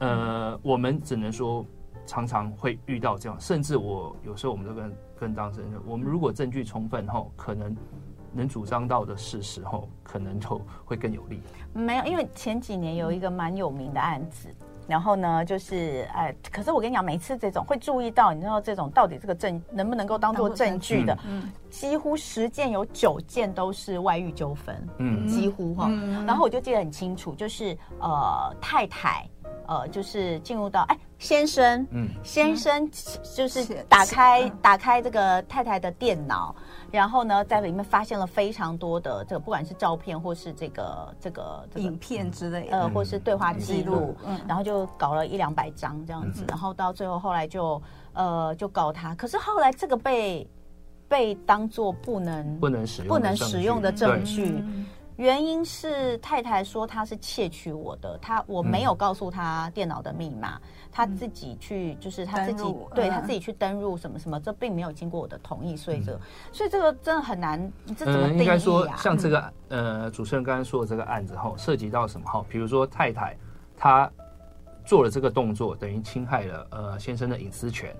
[0.00, 1.64] 呃，我们只能说。
[2.06, 7.76] 常常会遇到这样，甚至我有时候我们都跟跟当事人说，我们如果证据充分后，可能
[8.32, 11.40] 能主张到的事实后，可能就会更有利。
[11.72, 14.48] 没有，因为前几年有一个蛮有名的案子，
[14.88, 25.88] 然后呢，就是哎，可是我跟你讲，每次这种会注意到，你知道这种到底这个证能不能够当做证据的，嗯，几乎十件有九件都是外遇纠纷，嗯，几乎哈。
[26.24, 29.28] 然后我就记得很清楚，就是呃太太。
[29.66, 32.86] 呃，就是进入到哎，先生，嗯，先生
[33.34, 36.54] 就是打开打开这个太太的电脑，
[36.90, 47.80] 然后呢，在里面发现了非常多的这个，不管是照片或是这个这个影片之类的，呃，或是对话记录，嗯，然后就搞了一两百张这样子，然后到最后后来就
[48.12, 50.46] 呃就告他，可是后来这个被
[51.14, 54.60] 被当做不能不能使用不能使用的证据。
[55.14, 62.64] 原因是太太说他是窃取我的，他我没有告诉他电脑的密码，他自己去就是他自己
[62.96, 66.18] 对他自己去登入什么什么，这并没有经过我的同意，所以这
[66.52, 68.42] 所以这个真的很难，这怎么定义啊？
[68.42, 72.44] 应该说像这个呃，主持人刚刚说的这个案子后，涉及到什么哈？
[72.48, 73.36] 比如说太太
[73.76, 74.10] 她
[74.84, 77.94] 做了这个动作，等于侵害了呃先生的隐私权。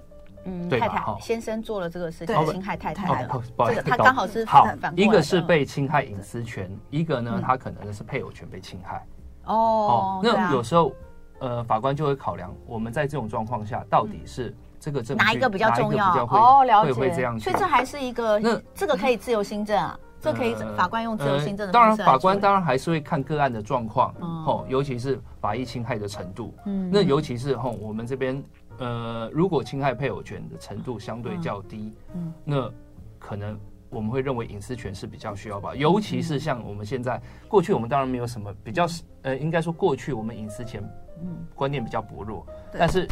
[0.44, 9.06] 嗯，太太先生做了这个事情，侵害太太的，这个他刚好是好，一个是被侵害隐私权，一个呢，他可能是配偶权被侵害。
[9.44, 10.92] 哦，那有时候，
[11.38, 16.26] 呃，法官就会考量，我们在这种状况下，到底是这个证据哪一个比较重要？
[16.26, 17.06] 哦，了解，所
[17.52, 21.72] 以这还是一个，那这个可以自由新政啊，这可以法官用自由新政的。
[21.72, 26.54] 当然，法官当然还是会看个案的状况，哦，尤其是法益侵害的程度。
[26.66, 28.42] 嗯，那尤其是吼，我们这边。
[28.78, 32.70] 呃，如果侵害配偶权的程度相对较低，嗯，那
[33.18, 33.58] 可能
[33.90, 38.86] 我们会认为隐私权是比较需要吧，尤其是像我们现在过去，我们当然没有什么比较，
[39.22, 40.82] 呃，应该说过去我们隐私权
[41.22, 42.44] 嗯，观念比较薄弱。
[42.76, 43.06] 但是，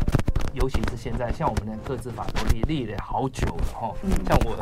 [0.55, 3.95] 尤其是现在，像我们的个资法都立立了好久了哈。
[4.27, 4.57] 像我，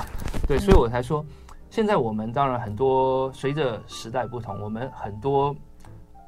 [0.46, 1.24] 对，所以我才说，
[1.70, 5.56] 现在我们当然很多随着时代不同，我们很多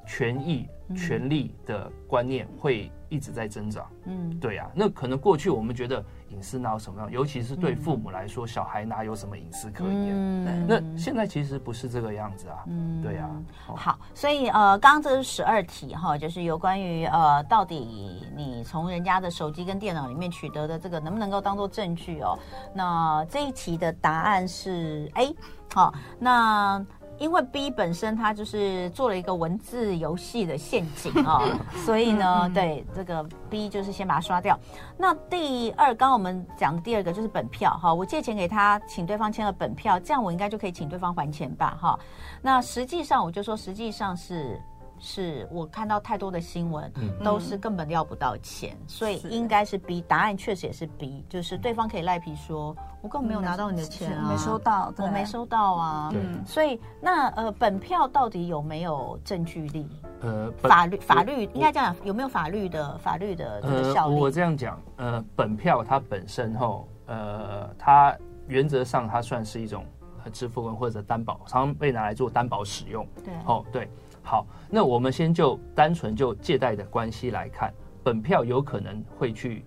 [0.06, 3.86] 权益、权利的观念会一直在增长。
[4.04, 4.70] 嗯，对呀。
[4.74, 6.04] 那可能过去我们觉得。
[6.32, 7.10] 隐私哪有什么样？
[7.10, 10.14] 尤其是对父母来说，嗯、小孩哪有什么隐私可言？
[10.14, 12.64] 嗯、那现在其实不是这个样子啊。
[12.68, 13.28] 嗯，对呀、
[13.68, 13.76] 啊。
[13.76, 22.38] 好，所以呃，刚刚这是十二题哈，就是有关于呃，到底你从人家的手机跟电脑里面取得的这个能不能够当做证据哦？
[22.74, 25.36] 那这一题的答案是 A。
[25.74, 26.82] 好，那。
[27.22, 34.58] 因为 B 本身它就是做了一个文字游戏的陷阱啊、哦， 所以呢，对这个 B 就是先把它刷掉。
[34.98, 41.96] 那第二，刚刚我们讲的第二个就是本票哈，我借钱给他，请对方签了本票，这样我应该就可以请对方还钱吧哈。
[42.42, 44.60] 那实际上我就说，实际上是。
[45.04, 46.90] 是我看到太多的新闻，
[47.24, 50.00] 都是根本要不到钱，嗯、所以应该是 B。
[50.02, 56.10] 答案确实也是 B，就是对方可以赖皮说，我根本没有拿到你的钱啊，没收到，我没收到啊。
[56.14, 59.88] 嗯，所以那呃，本票到底有没有证据力？
[60.20, 64.14] 呃，法律法律应该这样，有没有法律的法律的这个效力？
[64.14, 69.84] 呃、我这样讲，呃，本票它本身后，呃，它原则上它算是一种
[70.32, 73.04] 支付或者担保，常常被拿来做担保使用。
[73.24, 73.90] 对，哦，对。
[74.22, 79.64] 好，那我们先就单纯就借贷的关系来看，本票有可能会去，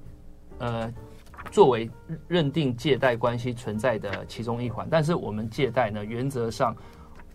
[0.60, 0.92] 呃，
[1.52, 1.90] 作为
[2.28, 4.88] 认定借贷关系存在的其中一环。
[4.90, 6.76] 但是我们借贷呢，原则上，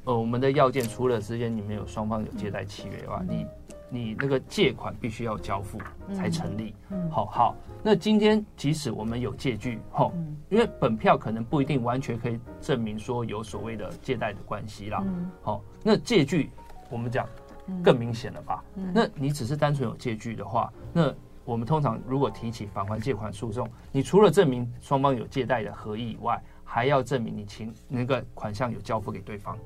[0.05, 3.47] 呃，我们的要件除了之间你们有双方有借贷契约以外，你
[3.91, 5.79] 你那个借款必须要交付
[6.15, 6.75] 才成立。
[7.11, 10.13] 好好，那今天即使我们有借据，吼，
[10.49, 15.05] 因为本票可能不一定完全可以证明说有所谓的借贷的关系啦。
[15.43, 16.51] 好，那借据。
[16.91, 17.27] 我们讲
[17.83, 18.63] 更明显了吧？
[18.75, 29.57] 嗯、那你只是单纯有借据的话，那我们通常如果提起返还借款诉讼，你除了证明双方有借贷的合意以外，还要证明你请那个款项有交付给对方。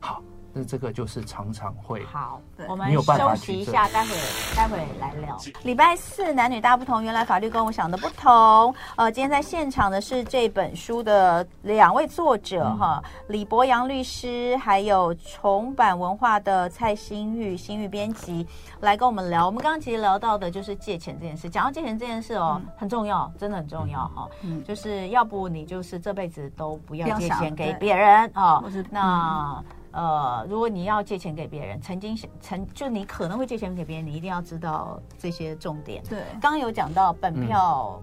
[0.00, 0.22] 好。
[0.52, 4.10] 那这个就是常常会好，我们休息一下，待会
[4.56, 5.38] 待会来聊。
[5.62, 8.74] 礼拜四男女大不同，原来法律跟我想的不同。
[8.96, 18.44] 呃，今天在现场的是这本书的两位作者哈，李博洋律师，还有重版文化的蔡新玉，新玉编辑
[18.80, 19.46] 来跟我们聊。
[19.46, 24.28] 我们刚刚其实聊到的就是借钱这件事，讲到借钱这件事哦，很重要，真的很重要哈。
[24.42, 28.64] 嗯，就是要不你就是这辈子都不要借钱给别人哦。
[28.90, 29.62] 那。
[29.92, 36.02] 呃，如果你要借钱给别人，曾经想曾就你可能会借钱给别人，你一定要知道这些重点。
[36.08, 38.00] 对，刚刚有讲到本票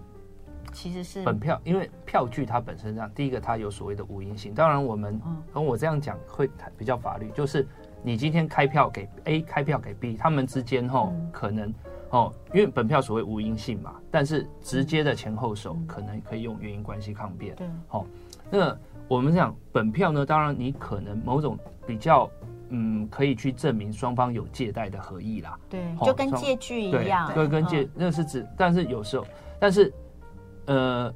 [0.74, 4.54] 其实是、嗯、本票，因为票据它本身这样，第一个它有所谓的无因性。
[4.54, 5.20] 当然，我们
[5.54, 7.66] 跟我这样讲会比较法律，就是
[8.04, 11.74] 你今天开票给 A，开票给 B，他们之间吼、嗯、可能
[12.10, 17.56] 哦，因为本票所谓无因性嘛，但是直接的前后手可能可以用原因关系抗辩。
[17.56, 18.06] 对，好，
[18.50, 21.58] 那我们讲本票呢，当然你可能某种。
[21.88, 22.30] 比较
[22.68, 25.58] 嗯，可以去证明双方有借贷的合意啦。
[25.70, 27.32] 对，就跟借据一样。
[27.34, 29.26] 对，跟借那是指，但是有时候，
[29.58, 29.94] 但是
[30.66, 31.14] 呃，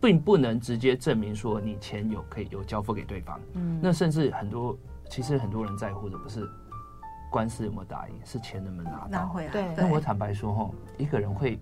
[0.00, 3.40] 并不能直接证明说你钱有可以有交付给对方。
[3.54, 4.78] 嗯，那甚至很多，
[5.10, 6.48] 其实很多人在乎的不是
[7.28, 9.08] 官司有没有打赢，是钱能不能拿到。
[9.08, 9.50] 拿回来。
[9.50, 9.64] 对。
[9.76, 11.58] 那我坦白说哈，一个人会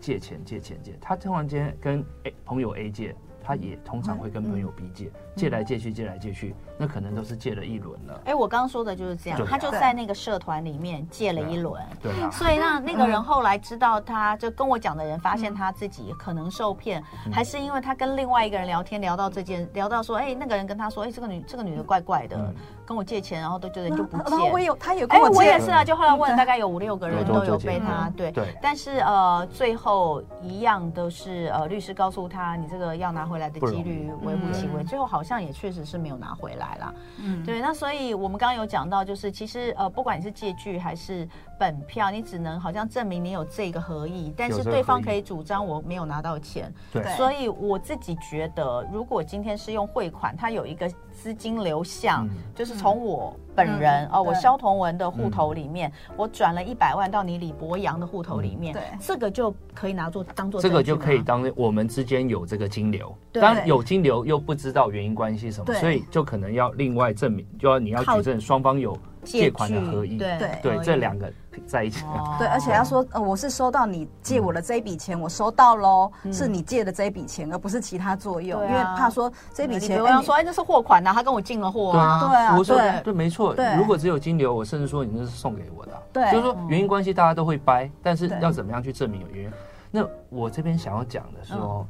[0.00, 3.14] 借钱借钱借，他突然间跟 A 朋友 A 借。
[3.44, 8.20] 他也通常会跟朋友逼借，借来借去，借来借去，那可能都是借了一轮了。
[8.24, 12.30] 哎，我刚刚说的就是这样，他就在那个社团里面借了一轮，对啊。
[12.30, 22.54] 所以那那个人后来知道，他就跟我讲的人发现他自己可能受骗，还是因为他跟另外一个人聊天，聊到这件，聊到说，哎，那个人跟他说，哎，这个女这个女的怪怪的，
[22.86, 24.50] 跟我借钱，然后都觉得就不借。
[24.52, 25.34] 我有，他也跟我借。
[25.34, 28.30] 哎，我也是啊，就后来问了大概有五六个人都有被他对。
[28.30, 28.56] 对。
[28.62, 34.04] 但是呃，最后一样都是呃，律师告诉他，你这个要拿回来的几率。
[34.22, 36.94] 微乎其微，最后好像也确实是没有拿回来啦。
[37.18, 41.26] 嗯，对，那所以我们刚刚有讲到，就是其实呃，不管你是借据还是
[41.58, 46.72] 本票，你只能好像证明你有这个合意，但是对方可以主张我没有拿到钱。
[46.92, 71.32] 对，所以我自己觉得，如果今天是用汇款，它有一个资金流向，就是从我本人哦，我肖同文的户头里面，我转了一百万到你李博洋的户头里面，对，这个就可以拿做当做这个就可以当我们之间有这个金流，当有金流又不知道原因关系什么，所以就可能要另外证明，就要你要举证双方有借款的合一，对对对，这两个
[71.66, 72.04] 在一起。
[72.38, 83.54] 对，而且要说，呃，我是收到你借我的这一笔钱，我收到喽，是你借的这一笔钱，而不是其他作用，因为怕说这笔钱，我要说，哎，这是货款呐，他跟我进了货啊，对啊，我说对，没错。
[83.76, 89.52] 如果只有金流，我甚至说你那是送给我的，对，就是说原因关系大家都会掰，但是要怎么样去证明有原因？
[89.90, 91.86] 那我这边想要讲的说，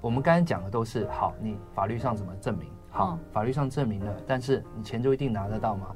[0.00, 2.68] 我们刚才讲的都是好，你法律上怎么证明？
[2.90, 5.88] 好，法律上证明了，但是你钱就一定拿得到吗？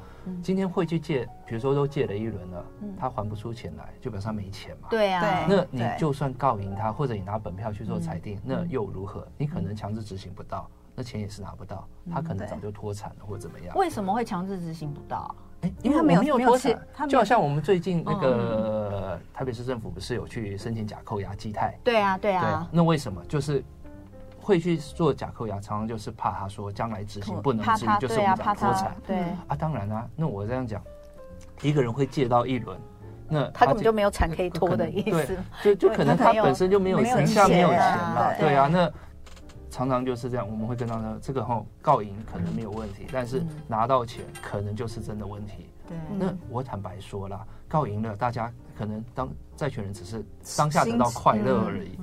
[0.43, 2.64] 今天会去借，比如说都借了一轮了，
[2.99, 4.88] 他还不出钱来，就表示他没钱嘛。
[4.91, 9.27] 对啊，那你就算告赢他，或者你拿本票去做裁定，那又如何？
[9.37, 13.77] 你可能强制执行不到，那钱也是拿不到，他可能早就脱产了或者怎么样。
[13.77, 15.35] 为什么会强制执行不到？
[15.62, 21.77] 哎，因为他没有脱产，就好像我们最近那个台北市政府不是有去申请假扣押基泰？
[21.83, 22.69] 对啊，对啊。
[22.71, 23.25] 那为什么？
[23.27, 23.64] 就是。
[24.49, 28.97] 会去做假扣押，常常就是怕他说将来执行不能执行，就是我们讲脱产。
[29.07, 30.83] 对啊，当然啊，那我这样讲，
[31.61, 32.81] 一个人会借到一轮，
[33.29, 38.91] 那他根本就没有产可以拖的意思，就就可能他本身就没有名下没有钱嘛，对啊，那
[39.71, 45.69] 常常就是这样，我们会跟他说，这个哈告赢可能没有问题，但是拿到钱可能就是真的问题。
[45.87, 50.25] 对，那我坦白说了，告赢了，大家可能当债权人只是
[50.57, 51.99] 当下得到快乐而已，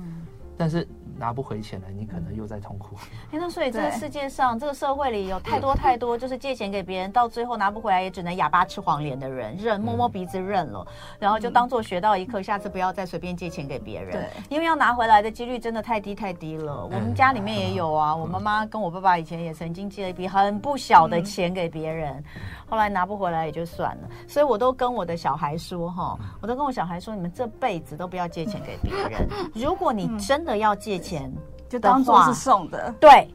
[0.56, 0.86] 但是。
[1.18, 2.96] 拿不回钱了，你可能又在痛苦。
[3.32, 10.86] 哎，那所以这个世界上，这个社会里有太多太多，就是借钱给别人，到最后拿不回来，也只能哑巴吃黄连的人，认摸摸鼻子认了，
[11.18, 14.12] 然后就当做学到一课，下次不要再随便借钱给别人。
[14.12, 16.84] 对，因为要拿回来的几率真的太低太低了。
[16.84, 22.22] 我们家里面也有啊，我妈妈跟我爸爸以前也曾经借了一笔很不小的钱给别人，
[22.68, 24.08] 后来拿不回来也就算了。
[24.28, 29.26] 所以我都跟我的小孩说哈，我都跟我小孩说，你们这辈子都不要借钱给别人。
[29.54, 31.32] 如果你真的要借钱，
[31.68, 33.28] 就当做是送的，对，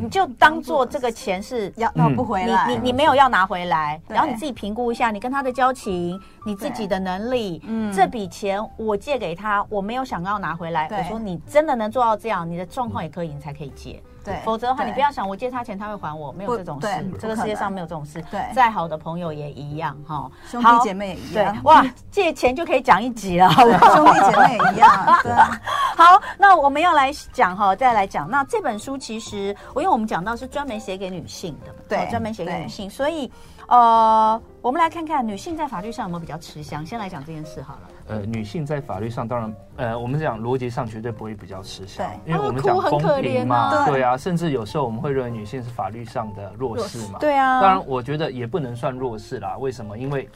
[0.00, 14.02] 你就当做这个钱是要要不回来，你你没有要拿回来，然后你自己评估一下，你跟他的交情，你自己的能力，嗯，这笔钱我借给他，我没有想要拿回来，我说你真的能做到这样，你的状况也可以，你才可以借。
[14.26, 18.20] 对，否则的话，你不要想我借他钱他会还我，没有这种事，这个世界上没有这种事。
[18.30, 21.56] 对，再好的朋友也一样哈，兄弟姐妹也一样。
[21.62, 23.62] 哇，借钱就可以讲一集了，好
[23.94, 25.20] 兄弟姐妹也一样。
[25.22, 25.32] 对，
[25.96, 28.28] 好，那我们要来讲哈，再来讲。
[28.28, 33.30] 那这本书其实，我因为我们讲到是专门写给女性的，对，专门写给女性，所以
[33.68, 36.84] 呃，我们来看看女性在法律上有没有比较吃香。
[36.84, 37.80] 先来讲这件事好了。
[38.08, 47.60] 呃，女性在法律上当然，呃，我们讲逻辑上绝对不会比较吃香，因为我们讲公平嘛，对啊，甚至有时候我们会认为女性是法律上的弱势嘛，对啊。
[47.60, 49.56] 当然，我觉得也不能算弱势啦。
[49.58, 49.98] 为什么？
[49.98, 50.28] 因为，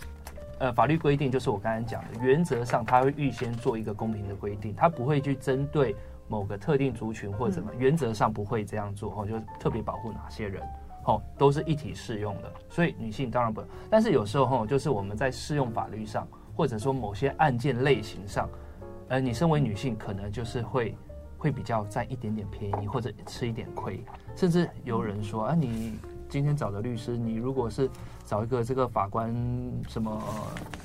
[0.58, 5.94] 呃，法律规定就是我刚才讲的，原则上他会预先做一个公平的规定，他不会去针对
[6.26, 10.60] 某个特定族群或者怎么，原则上不会这样做，哦，就特别保护哪些人，
[11.04, 12.52] 哦，都是一体适用的。
[12.68, 16.26] 所以女性当然不，但是有时候哦，就是我们在适用法律上。
[16.60, 18.46] 或者说某些案件类型上，
[19.08, 20.94] 呃，你身为女性，可能就是会
[21.38, 24.04] 会比较占一点点便宜，或者吃一点亏，
[24.36, 27.88] 甚至有人说啊，你今天找的律师，你如果是
[28.26, 29.34] 找一个这个法官
[29.88, 30.22] 什么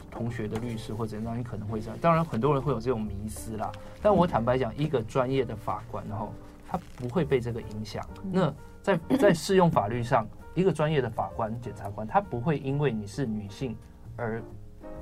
[0.09, 1.97] 同学的律师或者怎样，你可能会这样。
[1.99, 3.69] 当然，很多人会有这种迷思啦。
[4.01, 6.31] 但我坦白讲，一个专业的法官，然后
[6.69, 8.01] 他不会被这个影响。
[8.31, 13.75] 那在在适用法律上，一个专业的法官、检察官，他不会因为你是女性
[14.15, 14.41] 而。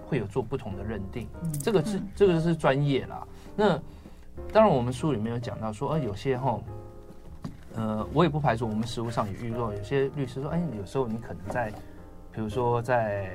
[0.08, 1.28] 会有做不同的认定，
[1.62, 3.28] 这个是这个是专业啦。
[3.56, 3.80] 那
[4.52, 6.60] 当然，我们书里面有讲到说，呃，有些哈，
[7.76, 11.72] 呃，我也不排除我们实务上也遇到有些律师说，哎，有时候你可能在，
[12.32, 13.32] 比如说在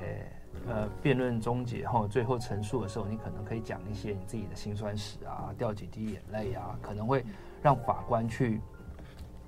[0.68, 7.24] 呃辩论终结后，最后陈述的时候，你可能可以讲一些你自己的辛酸史啊，掉几滴眼泪啊，可能会
[7.62, 8.61] 让法官去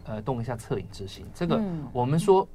[0.04, 1.26] 呃动一下恻隐之心。
[1.34, 1.60] 这个
[1.92, 2.48] 我们说。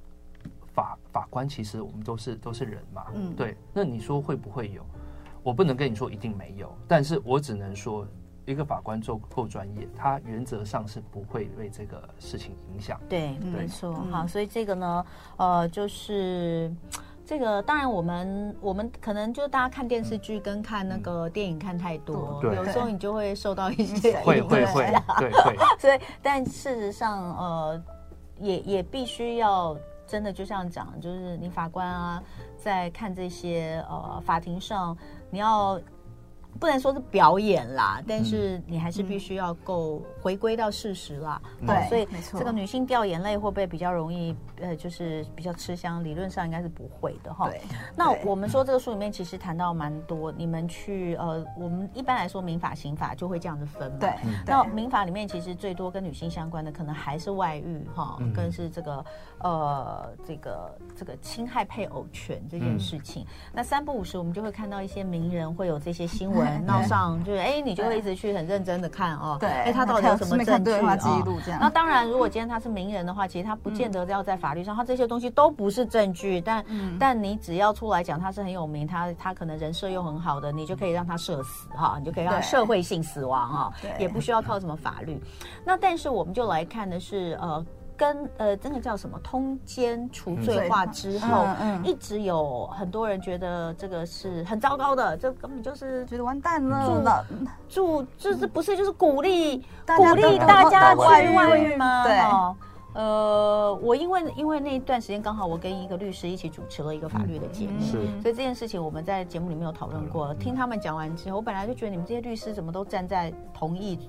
[0.75, 3.57] 法法官其实我们都是都是人嘛，嗯，对。
[3.73, 4.85] 那你说会不会有？
[5.41, 8.05] 我不能跟你说一定没有，但是我只能说，
[8.45, 12.99] 一个法官做够专业，他原则上是不会为这个事情影响。
[13.07, 13.93] 对，没错。
[14.11, 15.05] 好，所以这个呢，
[15.38, 16.73] 呃，就是
[17.23, 25.55] 这个，当然我们我们可能就大家看电视剧跟看那个电影看太多，有时候你就会受到一些 会会会，对会。
[25.79, 27.83] 所以，但事实上，呃，
[28.39, 29.77] 也也必须要。
[30.08, 32.24] 真的就像讲，就是你法官啊，
[32.58, 34.96] 在看这些呃法庭上，
[35.30, 35.80] 你要
[36.60, 41.39] 不能说是表演啦，但是你还是必须要够回归到事实啦。
[41.67, 42.07] 对，所以。
[42.33, 44.35] 这个女性掉眼泪会不会比较容易？
[44.59, 47.47] 呃，就是比较吃香，理论上应该是不会的哈。
[47.47, 47.61] 对。
[47.95, 53.97] 那我们说这个书里面其实谈到蛮多，你们去呃，我们一般来说民法、刑法就会这样子分嘛。
[53.99, 54.09] 对。
[54.47, 59.05] 那民法里面其实最多跟女性相关的，可能还是外遇哈，更是这个
[59.41, 63.28] 呃这个这个侵害配偶权这件事情。
[63.53, 66.45] 那三不五时我们就会看到一些名人会有这些新闻。
[66.65, 70.72] 闹上就是哎，你就会一直去很认真的看哦，对，哎，他到底有什么证据
[71.51, 71.57] 啊？
[71.59, 76.41] 那当然，如果今天他是名人的话，其实他不见得要在法律上，他这些东西都不是证据。
[76.41, 76.66] 但
[76.99, 85.22] 但你只要出来讲他是很有名，他他可能人设又很好的，你就可以让他社死哈，你就可以让他社会性死亡哈，也不需要靠什么法律。
[85.63, 87.66] 那但是我们就来看的是呃。
[87.98, 97.26] 跟呃，真的叫什么通奸除罪化之后，嗯，一直有很多人觉得这个是很糟糕的，这根本就是觉得完蛋了。
[97.70, 99.58] 助助就是不是就是鼓励
[99.98, 102.04] 鼓励大家去外遇吗？
[102.04, 102.20] 对，
[102.93, 110.34] 呃，我因为因为那一段时间刚好我跟一个律师一起主持了一个法律的节目，所以这件事情我们在节目里面有讨论过。
[110.36, 114.00] 听他们讲完之后，我本来就觉得你们这些律师怎么都站在同意。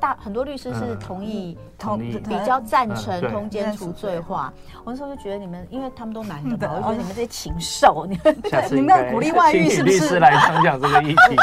[0.00, 4.52] 大很多律师是同意同比较赞成通奸除罪化，
[4.84, 9.98] 我那时候就觉得你们，因为他们都男的嘛， 我觉得你们这些禽兽，你们下次 应该鼓励外遇是不是？
[9.98, 11.14] 律师来讲讲这个议题，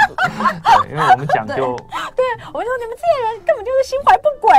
[0.86, 1.76] 对，因为我们讲究，
[2.16, 4.52] 对，我们说你们这些人根本就是心怀不轨。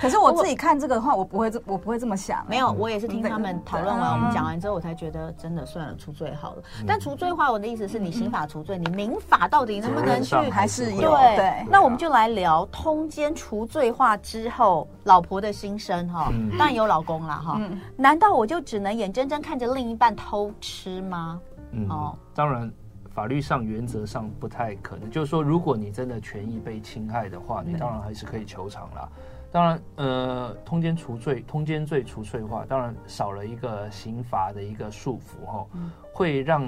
[0.00, 2.44] 可是我自己看这个的话，我不会这，我不会这么想。
[2.48, 6.62] 没有，我也是听他们讨论完，我们讲完之后，我才觉得真的算了，除罪好了。
[6.86, 10.34] 但除罪化，我的意思是你刑法除罪，你民法到底能不能去？
[10.50, 11.64] 还是有对？
[11.70, 13.08] 那我们就来聊通。
[13.14, 17.60] 奸除罪化之后，老婆的心声哈，当然有老公了哈。
[17.96, 21.40] 难道我就只能眼睁睁看着另一半偷吃吗？
[21.72, 22.72] 嗯，哦，当然，
[23.10, 25.10] 法律上原则上不太可能。
[25.10, 29.08] 就是说，如果你真的权益被侵害的话，你当然还是可以求偿啦。
[29.50, 35.66] 当然，呃，通奸除罪，通奸罪除罪化，当然少了一个刑罚的一个束缚哈，
[36.12, 36.62] 会让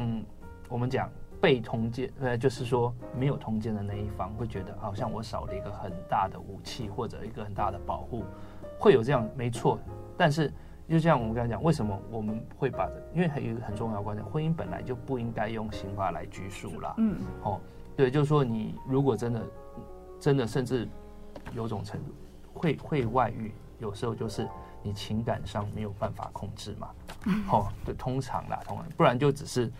[0.68, 1.08] 我们讲。
[1.44, 8.24] 被通奸，呃，就是说没有通奸的那一方会觉得好像我少了一个很大的武器或者一个很大的保护，
[8.78, 9.78] 会有这样没错。
[10.16, 10.50] 但是
[10.88, 12.88] 就像我们刚才讲，为什么我们会把？
[13.12, 16.94] 因为还有一个很重要的观点，婚姻本来就不应该用刑法来拘束啦。
[16.96, 17.60] 嗯，哦，
[17.94, 19.42] 对，就是说你如果真的
[20.18, 20.88] 真的甚至
[21.52, 22.10] 有种程度
[22.54, 24.48] 会会外遇，有时候就是
[24.82, 26.88] 你情感上没有办法控制嘛。
[27.52, 29.70] 哦，对，通常啦，通常不然就只是。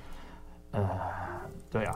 [0.75, 0.91] 呃，
[1.70, 1.95] 对啊，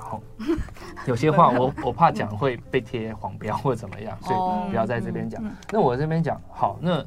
[1.07, 5.43] 有些话我我怕讲会被贴黄标或怎么样，所以不要在这边讲。
[5.71, 7.05] 那我这边讲好，那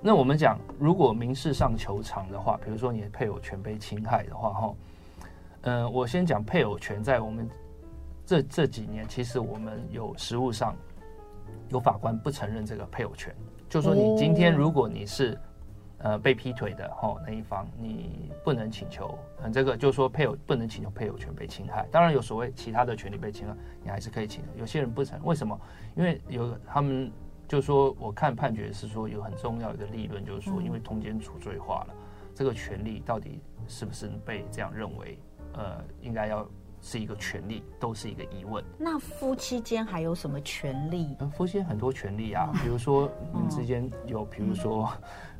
[0.00, 4.74] 那我们讲，如果民事上求偿的话，比如说你的配偶权被侵害的话，哈，
[5.62, 7.48] 呃，我先讲配偶权，在我们
[8.26, 10.76] 这这几年，其实我们有实务上
[11.70, 13.34] 有法官不承认这个配偶权，
[13.68, 15.38] 就说你今天如果你是。
[16.04, 21.88] 呃，被劈腿的吼那一方，你不能请求，嗯，这个就是说配偶不能请求配偶权被侵害。
[21.90, 24.44] 当然有所谓其他的权利被侵害，你还是可以请。
[24.54, 25.58] 有些人不承认，为什么？
[25.96, 27.10] 因为有他们
[27.48, 31.94] 就说，我看判决是说有很重要一个立论，就是说因为通奸处罪化了，
[32.34, 35.18] 这个权利到底是不是被这样认为？
[35.54, 36.46] 呃，应该要
[36.82, 38.62] 是一个权利，都是一个疑问。
[38.76, 41.16] 那夫妻间还有什么权利？
[41.20, 44.92] 嗯，夫妻间很多权利啊，比如说你们之间有，比如说。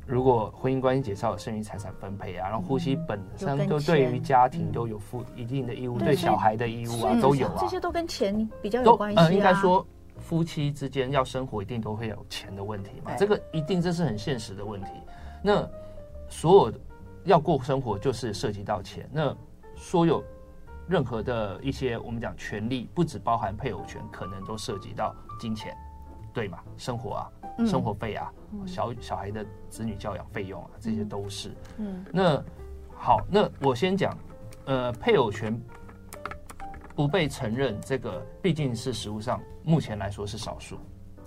[0.05, 9.31] 如果婚姻关系解消，有剩余财产分配啊，然后夫妻本身都对于家庭都有负一定的义务，对小孩的义务啊都有啊，这些都跟钱比较有关系啊。
[9.31, 9.85] 应该说，
[10.19, 14.91] 夫妻之间要生活，一定都会有钱的问题嘛，这个一定这是很现实的问题。
[15.41, 15.67] 那
[16.29, 16.73] 所有
[17.23, 19.09] 要过生活，就是涉及到钱。
[19.11, 19.35] 那
[19.75, 20.23] 所有
[20.87, 25.75] 任何的一些我们讲权利，不只包含配偶权，可能都涉及到金钱，
[26.31, 26.59] 对嘛？
[26.77, 27.31] 生活啊。
[27.63, 31.51] 生活费啊，嗯、小小孩的子女教养费用啊，这些都是。
[31.77, 32.43] 嗯，那
[32.97, 34.17] 好，那我先讲，
[34.65, 35.57] 呃，配偶权
[36.95, 40.77] 不被承认，这个毕竟是实务上目前来说是少数，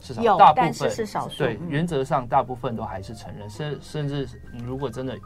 [0.00, 1.38] 是少数，大部分是，是少数。
[1.38, 4.28] 对，原则上大部分都还是承认，甚甚至
[4.64, 5.16] 如果真的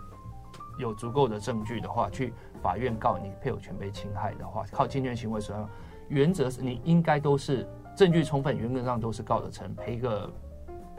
[0.78, 5.68] 有足够的证据的话，去法院告你配偶权被侵害的话，靠侵权行为损害，
[6.09, 10.32] 原则是你应该都是证据充分，原则上都是告得成，赔个。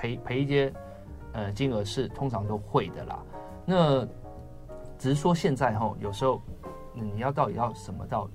[0.04, 0.74] 赔赔一些，
[1.32, 3.20] 呃，金额是通常都会的啦。
[3.66, 4.06] 那
[4.98, 6.42] 只是说现在哈，有时候
[6.94, 8.30] 你要到底要什么到，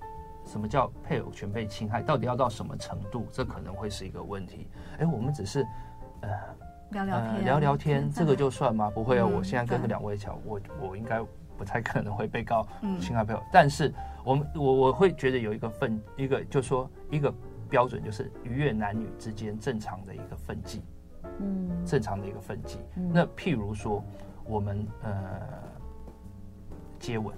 [0.47, 4.67] 什么叫配偶权被侵害，到底要到什么程度，这可能会是一个问题。
[4.99, 5.63] 哎，我们只是
[6.23, 6.31] 呃
[6.93, 8.89] 聊聊天，聊聊天，这个就算吗？
[8.89, 9.31] 不会哦。
[9.37, 11.23] 我现在跟两位讲，我我应该
[11.59, 12.67] 不太可能会被告
[12.99, 13.93] 侵害配偶，但是
[14.25, 17.31] 我们我我会觉得有一个分，一个就是说一个
[17.69, 20.83] 标准就是逾越男女之间正常的一个分际，
[21.41, 22.79] 嗯，正常的一个分级。
[22.97, 24.03] 嗯、那譬如说，
[24.45, 25.41] 我们呃
[26.99, 27.35] 接吻，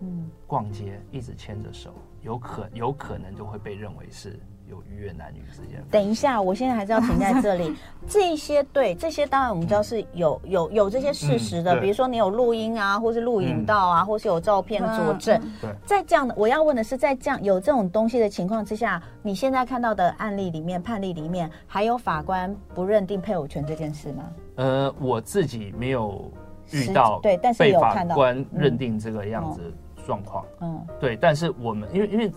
[0.00, 1.92] 嗯，逛街一直牵着手，
[2.22, 4.38] 有可有可能就会被认为是。
[4.70, 5.84] 有逾越男女之间。
[5.90, 7.74] 等一下，我现在还是要停在这里。
[8.06, 15.38] 这些对这些，当然我们知道是有有有这些事实的，嗯、比如说你有录音啊，或是录影到啊，嗯、或是有照片佐证。
[15.60, 24.30] 对，在这样的，我要问的是，在这样有这种东西的情况之下，你现在看到的案例里面、判例里面，还有法官不认定配偶权这件事吗？
[24.56, 26.30] 呃，我自己没有
[26.70, 29.60] 遇到，对，但是有看到被法官认定这个样子
[30.06, 30.44] 状况。
[30.60, 32.30] 嗯，对，但是我们因为因为。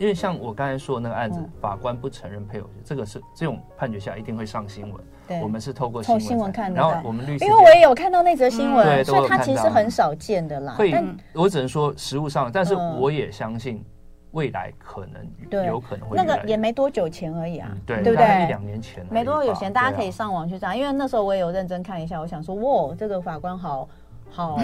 [0.00, 5.04] 因为像我刚才说的那个案子，嗯、法官不承认配偶权，这个是这种判决下一定会上新闻。
[5.28, 6.80] 对，我们是透过新闻，新闻看的。
[6.80, 10.72] 然后我们律师，因为我也有看到那则新闻，嗯、所以它其实很少见的啦。
[10.72, 13.84] 会，但我只能说实物上，但是我也相信
[14.30, 16.16] 未来可能有可能会。
[16.16, 18.44] 那个也没多久前而已啊，嗯、对，对不对？
[18.44, 23.86] 一两年前，没多久前，大家可以上网去查，因为那时候我也有认真看一下，我想说，哇，这个法官好
[24.30, 24.58] 好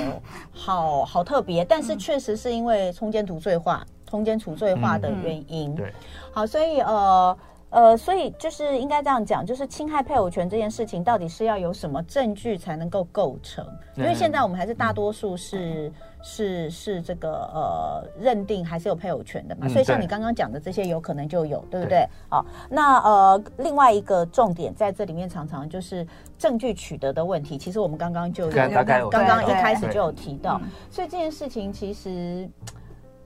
[0.55, 3.84] 好好特别，但是确实是因为冲奸图罪化。
[4.07, 5.92] 通奸除罪化的原因，对，
[6.32, 7.36] 好，所以呃
[7.70, 13.66] 呃，所以就是应该这样讲，就是侵害配偶权这件事情，到底是要有什么证据才能够构成？
[13.96, 15.92] 因为现在我们还是大多数是
[16.22, 22.09] 是是这个呃认定还是有配偶权的嘛，所以像你刚刚讲的这些，有可能就有，对不对？
[22.30, 26.07] 好，那呃另外一个重点在这里面，常常就是
[26.38, 27.59] 证据取得的问题。
[27.59, 28.70] 其实我们刚刚就刚
[29.11, 32.48] 刚一开始就有提到，所以这件事情其实。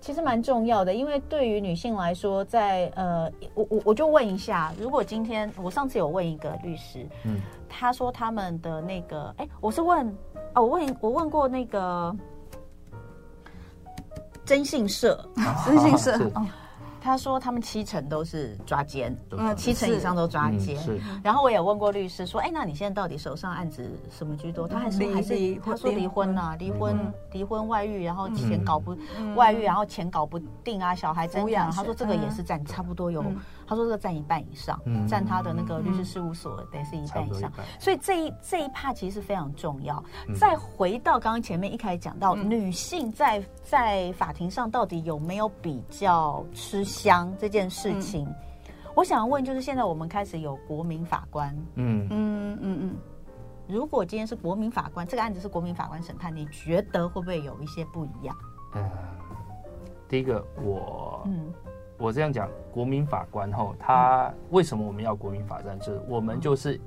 [0.00, 10.08] 其实蛮重要的，因为对于女性来说，在呃，我我我就问一下，如果今天我上次有问一个律师，嗯，他说他们的那个，哎，我是问，
[10.54, 12.16] 哦，我问我问过那个
[14.46, 15.22] 征信社，
[15.66, 16.18] 征信社。
[17.00, 20.76] 他说他们七成都是抓奸，嗯，七成以上都抓奸。
[21.22, 24.68] 然后我也问过律师说，哎，那你现在到底手上案子什么居多？
[24.68, 26.96] 他还是还是他说离婚呐，离婚
[27.32, 28.96] 离婚外遇，然后钱搞不
[29.34, 31.70] 外遇，然后钱搞不定啊，小孩怎样？
[31.72, 33.24] 他说这个也是占差不多有。
[33.70, 40.02] 他说这个占一半以上，占他的那个律师事务所得是一半以上，所以这一这一 part 其实是非常重要。
[40.36, 48.26] 再回到刚刚前面一开始讲到女性在在法庭上到底有没有比较吃香这件事情，
[48.96, 52.08] 我想要问就是现在我们开始有国民法官，嗯。
[52.10, 52.96] 嗯嗯嗯，
[53.68, 58.36] 如果今天是国民法官，这个案子是国民法官审判，你觉得会不会有一些不一样？
[58.74, 58.90] 嗯，
[60.08, 61.54] 第一个我嗯。
[62.00, 65.78] 我这样讲，国民法官后，他为什么我们要国民法官？
[65.78, 66.80] 制我们就是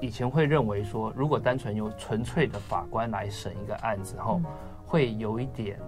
[0.00, 4.40] 以前会认为说，如果单纯由纯粹的法官来审一个案子后，
[4.84, 5.78] 会有一点，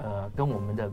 [0.00, 0.88] 呃，跟我们的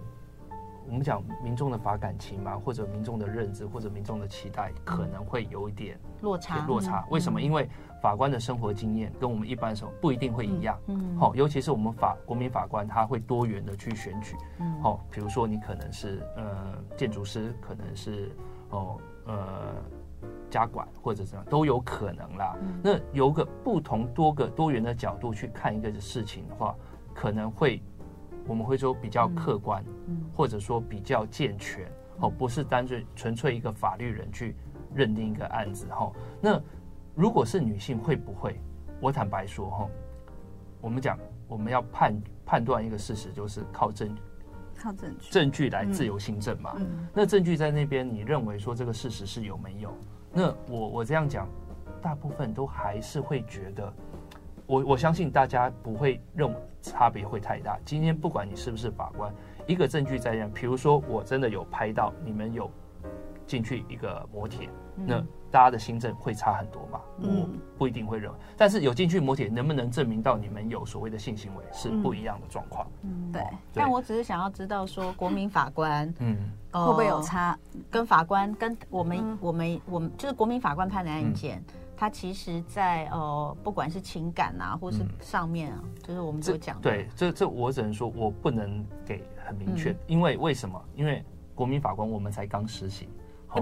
[0.88, 6.66] 我们讲民众的法感情嘛，或者民众的认知，或者民众的期待，可能会有一点落差。
[6.68, 7.42] 落差，为什么？
[7.42, 7.70] 因为
[8.02, 18.32] 法官的生活经验跟我们一般的时候不一定会一样，嗯，好，尤其是我们法国民法官，他会多元的去选举，嗯，好，比如说你可能是呃建筑师，可能是
[18.70, 19.74] 哦呃
[20.52, 22.56] 家管或者怎样都有可能啦。
[22.84, 26.76] 那有个不同多个多元的角度去看一个事情的话，
[27.14, 27.82] 可能会
[28.48, 29.84] 我们会说比较客观，
[30.34, 31.86] 或者说比较健全，
[32.20, 34.56] 哦，不是单纯纯粹一个法律人去
[34.94, 36.62] 认定一个案子，哈，那。
[37.18, 38.60] 如果是女性会不会？
[39.00, 39.88] 我坦白说哈，
[40.82, 41.18] 我们讲
[41.48, 44.22] 我们要判判断一个事实，就是靠证据，
[44.78, 46.76] 靠证据，证据来自由行政嘛。
[46.78, 49.98] 嗯、那证据在那边，你认为说这个事实是有没有？
[50.34, 51.48] 那我我这样讲，
[52.02, 53.94] 大部分都还是会觉得，
[54.66, 56.56] 我我相信大家不会认为
[56.92, 57.78] 差别会太大。
[57.84, 59.34] 今天不管你是不是法官，
[59.66, 62.70] 一个证据在那，比如说我真的有拍到你们有
[63.48, 65.24] 进去一个摩铁，那。
[65.52, 67.00] 大家的心证会差很多嘛？
[67.22, 72.86] 我不一定会认为，但是有进去摩铁，能不能证明到你们有所谓的性行为是不一样的状况？
[73.04, 73.42] 嗯，对。
[73.74, 76.36] 但我只是想要知道说，国民法官，嗯，
[76.74, 77.58] 会不会有差？
[77.90, 81.64] 跟法官跟我们我们我们就是国民法官判的案件，
[81.98, 86.80] 他其实，在呃，不管是情感啊，或是上面啊，就是我们所讲。
[86.82, 90.82] 对，这这我只能说我不能给很明确，因为为什么？
[90.96, 91.24] 因为
[91.54, 93.08] 国民法官我们才刚实行。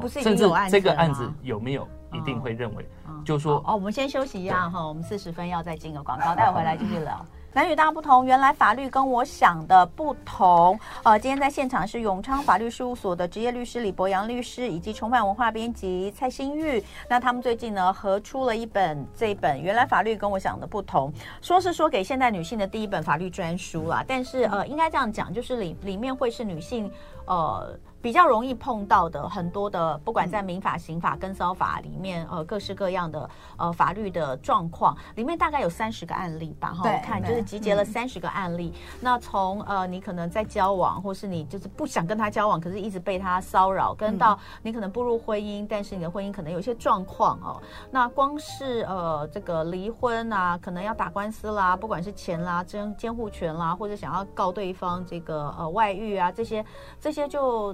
[0.01, 2.89] 不是甚至这个案子有没有一定会认为，
[3.23, 7.23] 就说哦，我们先休息一下哈，我们四十分要再进个广告，待会回来继续聊。
[7.55, 10.79] 男女大不同，原来法律跟我想的不同。
[11.03, 16.83] 呃，今天在现场是永昌法律事务所的职业律师李博洋律师，以及重返文化编辑蔡欣玉。
[17.07, 21.13] 那他们最近呢合出了一本这本《原来法律跟我想的不同》，
[21.45, 24.03] 说是说给现代女性的第一本法律专书啦。
[24.07, 26.91] 但是呃，应该这样讲，就是里里面会是女性
[27.27, 27.77] 呃。
[28.03, 36.73] 比较容易碰到的很多的，不管在民法、刑法、跟骚法里面，呃，各式各样的呃法律的状况，里面大概有三十个案例吧。
[36.73, 38.73] 哈，我看就是集结了三十个案例。
[38.75, 47.61] 嗯、那从呃，你可能在交往，或是你就是不想跟他交往，可是一直被他骚扰，跟到你可能步入婚姻，但是你的婚姻可能有些状况哦。
[47.89, 56.65] 那光是呃这个离婚啊，可能要打官司啦，不管是钱啦、争监护权啦，或者想要告对方这个呃外遇啊，这些
[56.99, 57.73] 这些就。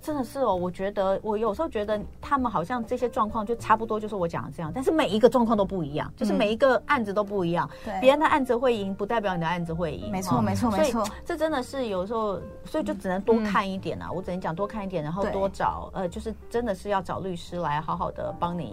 [0.00, 7.68] 真的是哦，我觉得我有时候觉得他们好像这些状况就差不多，就是我讲的这样，但是每一个状况都不一样，就是每一个案子都不一样。
[7.84, 10.10] 对，别人的案子会赢，不代表你的案子会赢。
[10.10, 11.04] 没错，没错，没错。
[11.24, 14.10] 这真的是有时候，所以就只能多看一点啊。
[14.10, 18.72] 我只能讲多看一点，然后多找呃，就是真的是要找律师来好好的帮你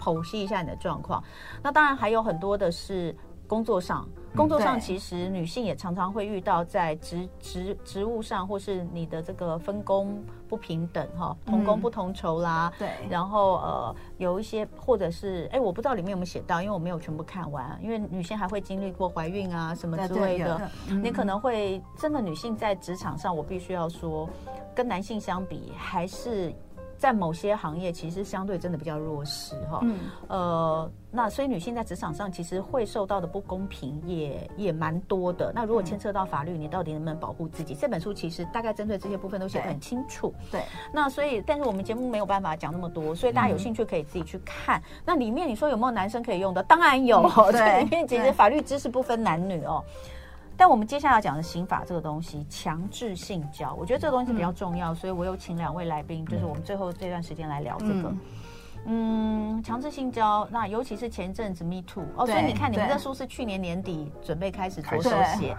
[0.00, 1.22] 剖析一下你的状况。
[1.62, 3.16] 那当然还有很多的是
[3.46, 4.06] 工作上。
[4.36, 12.72] 工作上其实女性也常常会遇到在职职职务上，或是你的这个分工不平等哈，同工不同酬啦。
[12.78, 12.90] 对。
[13.08, 17.78] 然后呃，有一些或者是哎，我不知道里面有没有写到，因为我没有全部看完。
[17.82, 20.70] 因为女性还会经历过怀孕啊什么之类的，
[21.02, 24.28] 你可能会真的女性在职场上，我必须要说，
[24.74, 26.54] 跟男性相比还是。
[26.98, 29.80] 在某些行业，其实相对真的比较弱势哈。
[29.82, 29.98] 嗯。
[30.28, 35.52] 呃，那所以女性在职场上其实会受到的不公平也也蛮多的。
[35.54, 37.74] 那如果牵涉到法律，你到底能不能保护自己？
[37.74, 40.34] 这本书其实大概针对这些部分都写得很清楚。
[40.50, 40.62] 对。
[40.92, 44.82] 那所以，但是我们节目没有办法讲那么多，所以大家有兴趣可以自己去看。
[45.04, 46.62] 那里面你说有没有男生可以用的？
[46.62, 47.22] 当然有。
[47.52, 47.82] 对。
[47.92, 49.84] 因为其实法律知识不分男女哦。
[50.56, 58.12] 但我们接下来要讲的刑法这个东西，强制性交，我觉得这个东西比较重要，嗯、所以我有请两位来宾，就是我们最后这段时间来聊这个。
[58.88, 65.56] 嗯，强、嗯、制性交，那尤其是前阵子 Me Too 哦，所以你看你们这书是去年年底准备开始着手写，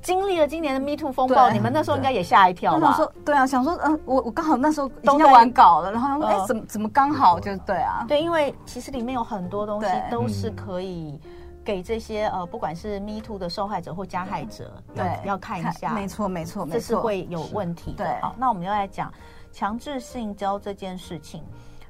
[0.00, 2.92] 经历了今年的 Me Too 风暴，你们那时候应该也吓一跳吧？
[2.92, 8.04] 说对啊，想说嗯、呃，我我刚好那时候已经要完稿了，然后哎、呃，怎么怎么刚好就对啊？
[8.06, 11.20] 对，因为其实里面有很多东西都是可以。
[11.64, 18.18] 给这些呃，不管是 Me Too 的受害者或加害者，对，要看一下，没错没错，这是会有问题的。
[18.22, 19.12] 好，那我们就来讲
[19.52, 21.44] 强制性交这件事情，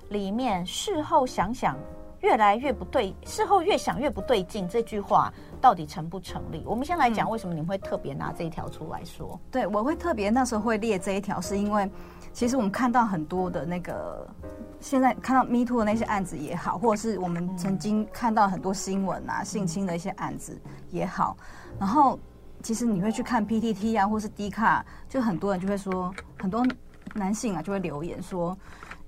[0.09, 1.77] 里面事后想想
[2.21, 6.62] 越来越不对，事后越想越不对劲，这句话到底成不成立？
[6.66, 9.29] 我们先来讲为什么你们会特别拿这一条出来说？
[9.33, 11.91] 嗯、对，我会特别那时候会列这一条，是因为。
[12.33, 14.26] 其实我们看到很多的那个，
[14.78, 20.59] 现在看到 Me Too 的那些案子也好，或者是我们曾经看到很多新闻啊，性侵的一些案子
[20.91, 21.37] 也好，
[21.78, 22.18] 然后
[22.62, 26.64] 其实你会去看 PTT 啊，或是 D 卡，就很多人就会说，很多
[27.14, 28.57] 男性啊就会留言说，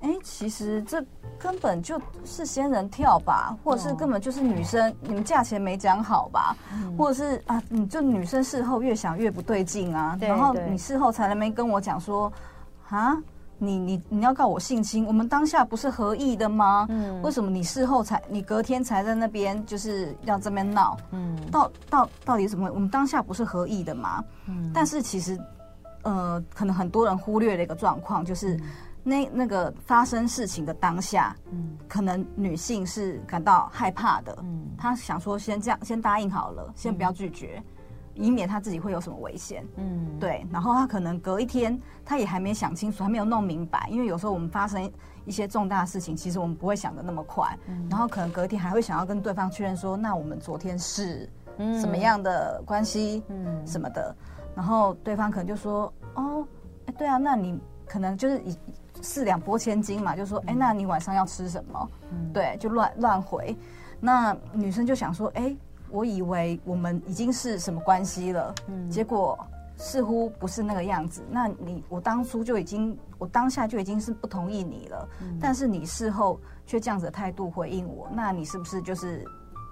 [0.01, 1.03] 哎，其实这
[1.39, 6.57] 根本就是仙人跳吧，或者是根本就是女生你们价钱没讲好吧，
[6.99, 12.31] 或者是啊，你就女生事后越想越不对劲啊，然后你事后才能没跟我讲说。
[12.93, 13.16] 啊，
[13.57, 16.86] 你你你要告我性侵，我们当下不是合意的吗？
[16.90, 20.95] 嗯，为什么你事后才，你隔天才在那边就是要这边闹？
[21.11, 22.70] 嗯，到到到底怎么？
[22.74, 24.22] 我们当下不是合意的吗？
[24.47, 25.40] 嗯，但是其实，
[26.03, 28.61] 呃，可能很多人忽略了一个状况，就是
[29.03, 37.57] 那那个发生事情的当下，嗯，可能女性是感到害怕的，嗯，她想说先这样，先答应好了，先不要拒绝。
[37.57, 37.64] 嗯
[38.15, 40.47] 以免他自己会有什么危险，嗯，对。
[40.51, 43.89] 然后他可能隔一天，他也还没想清楚，还没有弄明白。
[43.91, 44.91] 因为有时候我们发生
[45.25, 47.57] 一些重大的事情，其实我们不会想的那么快。
[47.67, 51.29] 嗯，然后可能隔一天还会想要跟对方确认说，那我们昨天是
[51.81, 54.15] 什么样的关系，嗯，什么的。
[54.55, 56.47] 然后对方可能就说，哦，
[56.87, 58.57] 哎，对啊，那你可能就是以
[59.01, 61.91] 四两拨千斤嘛，就说，哎，那你晚上要吃什么？
[62.11, 63.57] 嗯，对，就乱乱回。
[64.01, 65.57] 那女生就想说，哎。
[65.93, 69.38] 我以为我们已经是什么关系了，嗯，结果
[69.76, 71.22] 似乎不是那个样子。
[71.30, 79.24] 那你我当初就已经，我当下就已经是不同意你了，嗯，但是你事后却这样子的态度回应我，那你是不是就是，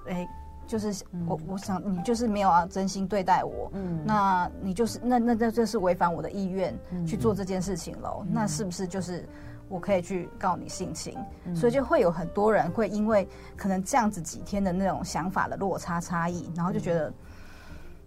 [0.07, 0.29] 哎，
[0.67, 9.29] 就是我我想你就是没有啊真心对待我，嗯，那你就是那那那这是违反我的意愿去做这件事情喽，嗯，那是不是就是？
[9.71, 17.13] 我可以去告你性侵，嗯，所以就会有很多人会因为可能这样子几天的那种想法的落差差异，然后就觉得，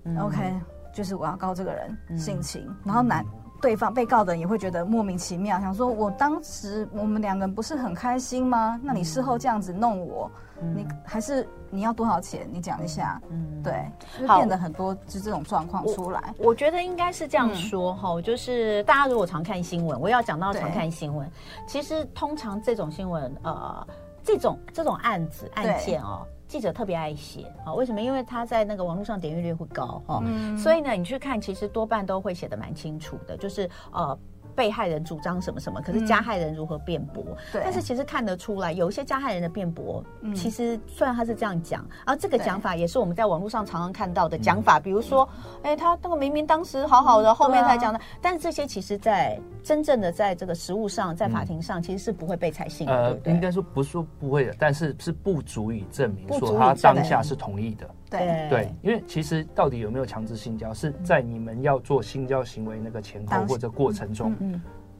[0.03, 0.53] 嗯，OK，
[0.93, 3.25] 就是我要告这个人性侵，嗯，然后男
[3.61, 8.79] 对方被告的人也会觉得莫名其妙，想说我当时我们两个人不是很开心吗？
[8.83, 10.29] 那你事后这样子弄我。
[10.75, 12.47] 你还是你要多少钱？
[12.51, 13.21] 你讲一下。
[13.29, 13.85] 嗯，对，
[14.19, 16.33] 就变得很多就这种状况出来。
[16.37, 21.29] 我，我觉得应该是这样说哈，嗯，就是大家如果常看新闻，我要讲到常看新闻，
[21.67, 23.87] 其实通常这种新闻，呃，
[24.23, 27.73] 这种这种案子案件哦，记者特别爱写啊。
[27.73, 28.01] 为什么？
[28.01, 34.17] 因为他在那个网络上点阅率会高哈，嗯，所以呢，你去看，其实多半都会写的蛮清楚的，就是呃。
[34.55, 37.23] 被害人主张什么什么，可是加害人如何辩驳？
[37.51, 37.61] 对。
[37.63, 40.03] 但是其实看得出来，有一些加害人的辩驳，
[40.35, 44.79] 其实虽然他是这样讲，而这个讲法也是我们在网络上常常看到的讲法。
[44.79, 45.27] 比如说，
[45.63, 47.99] 哎，他那个明明当时好好的，后面才讲的。
[48.21, 52.93] 但是这些其实，在真正的在这个实物上，在法庭上，其实是不会被采信的。
[52.93, 57.89] 呃，应该说不是说不会的，但是是不足以证明说他当下是同意的。
[58.19, 58.49] 对。
[58.49, 64.35] 对，因为其实到底有没有强制性交，是在你们要做性交行为那个前后或者过程中，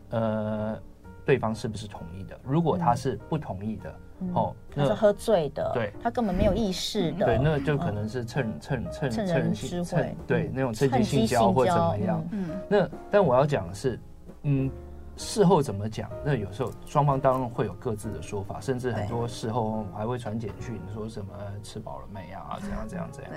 [0.09, 0.80] 呃，
[1.26, 2.39] 对方是不是同意的？
[2.43, 3.95] 如果他是不同意的，
[4.34, 12.24] 哦，那是喝醉的，对，他根本没有意识的，对，那就可能是趁趁趁趁人之危，对，那种趁机性交或怎么样。
[12.32, 13.99] 嗯，那但我要讲的是，
[14.43, 14.72] 嗯。
[15.16, 16.09] 事后怎么讲？
[16.26, 22.57] 那有时候双方当然会有各自的说法，甚至很多事后还会传简讯说什么吃饱了没啊？
[22.59, 23.34] 怎样怎样怎样？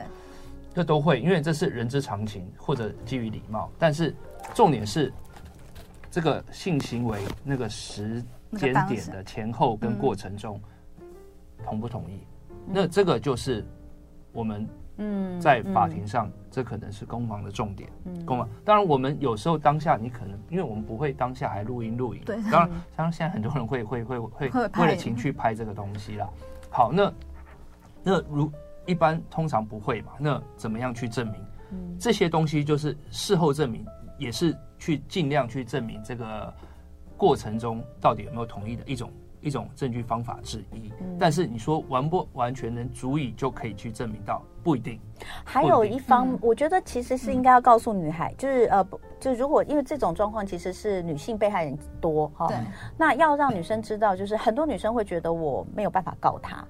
[0.75, 3.71] 这都会，因为这是人之常情，或者基于礼貌。
[3.79, 4.15] 但是
[4.55, 5.13] 重点是
[6.11, 8.25] 这个性行为那个时
[8.57, 10.61] 间点的前后跟过程中
[11.65, 12.21] 同不同意？
[12.67, 13.65] 那这个就是
[14.33, 14.69] 我们。
[14.99, 17.91] 嗯，在法庭上，这可能是攻防的重点。
[18.05, 18.49] 嗯，攻防。
[18.65, 22.23] 当然，我们有时候当下，你可能因为我们不会当下还录音录影。
[22.25, 22.37] 对。
[22.51, 26.29] 当然，当然现在很多人会会会会为了情绪拍这个东西啦。
[26.71, 27.13] 好，那
[28.03, 28.51] 那如
[28.87, 30.13] 一般通常不会嘛？
[30.19, 31.41] 那怎么样去证明？
[31.73, 33.85] 嗯，这些东西就是事后证明，
[34.19, 36.55] 也是去尽量去证明这个
[37.17, 39.11] 过程中到底有没有同意的一种。
[39.47, 44.99] 一种证据方法之一，嗯、但是你说完不完全能足以就可以去证明到，不一定。
[45.45, 48.85] 还有一方，嗯、我觉得其实是应该要告诉女孩，嗯、就是呃，
[49.21, 52.57] 就如果因为这种状况其实是女性被害人多哈，对。
[52.99, 56.67] 那要让女生知道，就是很多女生会觉得我没有办法告他，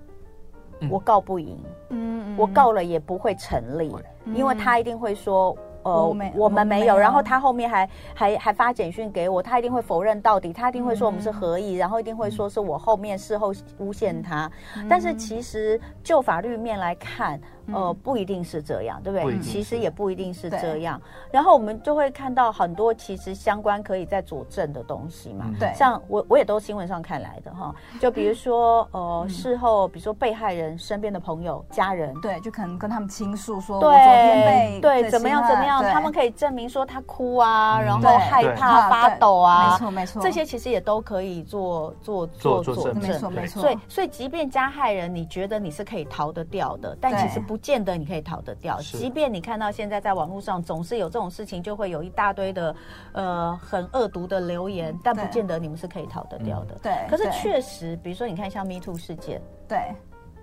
[0.81, 1.59] 嗯、我告不赢，
[1.89, 3.91] 嗯，我告了也不会成立，
[4.27, 5.57] 嗯、因为他一定会说。
[5.87, 17.41] 呃，我，我们没有，然后他后面还还还发简讯给我，他一定会否认到底，他一定会说我们是合意，嗯、然后一定会说是我后面事后诬陷他，嗯、但是其实就法律面来看。
[17.73, 19.39] 呃，不一定是这样，对不对？
[19.41, 21.01] 其实也不一定是这样。
[21.31, 25.53] 然后我们就会看到很多其实相关可以在佐证的东西嘛。
[25.59, 27.75] 对，像我我也都新闻上看来的哈。
[28.01, 43.61] 就比如说呃，事后比如说被害人身边的朋友、家人，对，就可能跟他们倾诉说，对，昨天被对怎么样怎么样，他们可以证明说他哭啊，然后害怕发抖啊，没错没错，这些其实也都可以做做做佐证，没错没错。
[43.61, 47.56] 所以所以即便加害人你觉得你是可以逃得掉的，但其实不。
[47.57, 52.77] 不见得你可以逃得掉，即便你看到现在在网络上总是有这种事情，就会有一大堆的
[53.13, 56.79] 呃很恶毒的留言，但不见得你们是可以逃得掉的。
[56.83, 59.79] 对，可是确实，比如说你看像 Me Too 事件，对。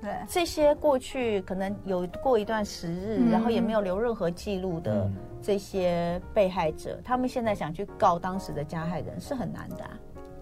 [0.01, 5.07] 对，这些过去可能有过一段时日，然后也没有留任何记录的
[5.39, 9.87] 这些被害者，他们现在想去告当时的加害人是很难的。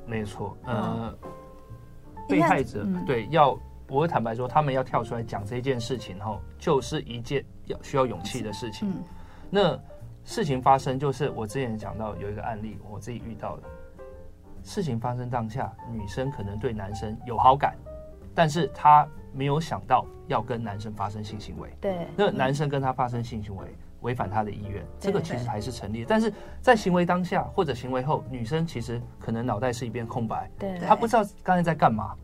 [0.07, 1.13] 没错，呃，
[2.29, 3.59] 被害者对要。
[3.91, 8.89] 我会坦白说，他们要跳出来讲这件事情后，就是一件要需要勇气的事情。
[8.89, 9.03] 嗯、
[9.49, 9.77] 那
[10.23, 13.63] 事情发生，就是我之前讲到有一个案例，我自己遇到的。
[14.63, 17.75] 事情发生当下，女生可能对男生有好感，
[18.33, 21.69] 但是她没有想到要跟男生发生性行为。
[21.81, 23.65] 对，那男生跟她发生性行为，
[24.01, 26.05] 违反她的意愿，这个其实还是成立的。
[26.07, 26.31] 但是
[26.61, 32.15] 在行为当下或者行为后，女生其实可能脑袋是一片空白，对，她不知道刚才在干嘛。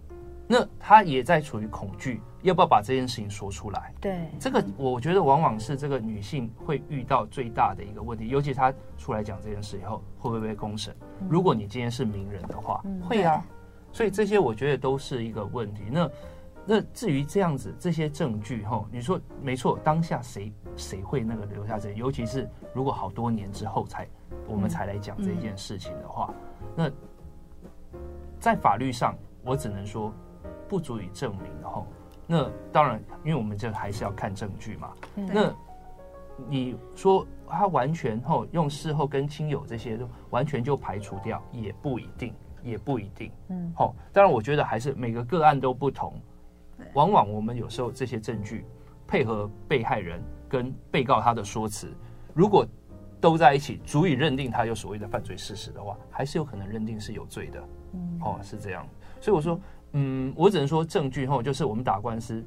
[0.50, 3.94] 那他也在处于恐惧，要不要把这件事情说出来？
[4.00, 10.96] 对，这个我觉得往往是这个女性会遇到最大的一个问题，尤其她出来讲这件事以后，会不会被公审？
[11.28, 13.46] 如果你今天是名人的话，会啊。
[13.92, 15.84] 所以这些我觉得都是一个问题。
[15.92, 16.10] 那
[16.66, 21.96] 那至于这样子这些证据哈，你说没错，当下谁谁会那个留下这些？
[21.96, 24.08] 尤其是如果好多年之后才
[24.48, 26.34] 我们才来讲这件事情的话，
[26.74, 26.90] 那
[28.40, 30.10] 在法律上我只能说。
[30.68, 31.86] 不足以证明哦，
[32.26, 34.94] 那当然，因为我们这还是要看证据嘛。
[35.16, 35.54] 那
[36.48, 43.32] 你说他完全后用事后跟亲友这些都完全就排除掉，也不一定，也不一定。
[43.48, 46.14] 嗯，好，当然，我觉得还是每个个案都不同。
[46.94, 48.66] 往往我们有时候这些证据
[49.08, 51.92] 配合被害人跟被告他的说辞，
[52.36, 52.64] 如果
[53.20, 57.64] 都在一起，足以认定他有所谓的犯罪事实的话，还是有可能认定是有罪的。
[57.94, 58.86] 嗯，哦，是这样。
[59.22, 59.60] 所以我说。
[59.98, 62.46] 嗯，我只能说证据后，就是我们打官司，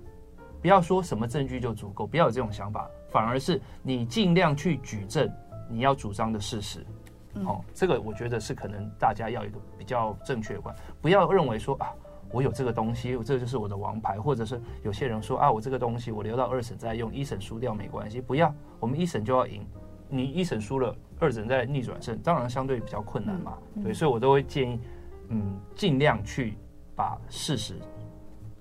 [0.63, 5.29] 不要说什么证据就足够，不要有这种想法，反而是你尽量去举证
[5.69, 6.87] 你要主张的事实。
[7.45, 11.93] 哦，这个我觉得是可能大家要一个比较正确的观，不要认为说啊，
[12.31, 19.67] 我有这个东西，这就是我的王牌，或者是有些人说啊，我这个东西我留到二审再用，一审输掉没关系，不要，我们一审就要赢。
[20.13, 23.57] 你一审输了，二审再逆转胜，当然相对比较困难嘛。
[23.77, 24.81] 嗯、对，所以我都会建议，
[25.29, 26.59] 嗯，尽量去
[27.01, 27.75] 把事实。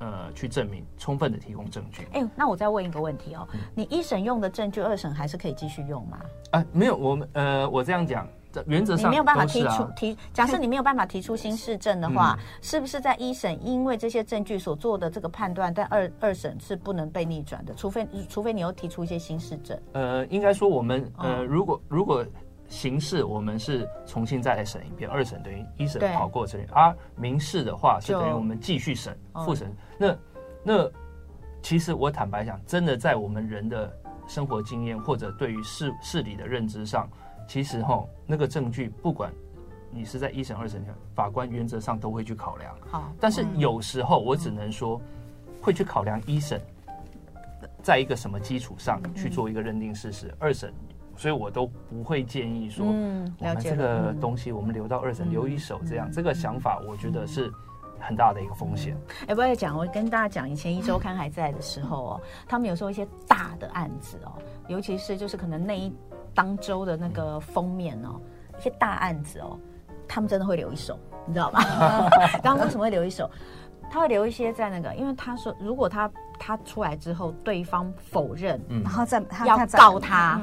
[0.02, 2.04] 呃，去证明，充分的提供证据。
[2.14, 6.22] 哎、欸，那我再问一个问题哦，嗯、你一审用的证据，二审还是可以继续用吗？
[6.52, 8.26] 啊，没有，我们呃，我这样讲，
[8.66, 19.78] 原则上、啊、你没有办法提出提，假设你没有办法提出新事证的话，嗯、是不是在一审因为这些证据所做的这个判断，但二二审是不能被逆转的，除非除非你又提出一些新事证。
[19.92, 22.26] 呃，应该说我们呃，如果如果。
[22.70, 29.76] 刑事我们是重新再来审一遍，二审等于一审跑过程，而民事的话是等于我们继续审复审。
[29.98, 30.16] 那
[30.64, 30.92] 那
[31.64, 33.92] 其实我坦白讲，真的在我们人的
[34.28, 37.10] 生活经验或者对于事事理的认知上，
[37.48, 39.34] 其实哈那个证据，不管
[39.90, 42.78] 你是在一审二审，法官原则上都会去考量。
[42.88, 45.02] 好，但是有时候我只能说
[45.60, 46.62] 会去考量一审
[47.82, 50.72] 在一个什么基础上去做一个认定事实，二审。
[51.20, 57.52] 所以我都不会建议说，嗯，我们这个东西我们留到二审留一手，这样这个想法，我觉得是
[58.00, 58.96] 很大的一个风险。
[59.28, 64.32] 哎，不要讲，我跟大家讲，以前一周刊还在的时候哦，他们有时候一些大的案子哦，
[64.70, 65.94] 尤其是就是可能那一
[66.34, 68.18] 当周的那个封面哦，
[68.58, 69.60] 一些大案子哦，
[70.08, 71.60] 他们真的会留一手，你知道吗？
[72.42, 73.30] 刚刚为什么会留一手？
[73.92, 76.10] 他会留一些在那个，因为他说，如果他
[76.40, 80.40] 他出来之后，对方否认，然后再要告他。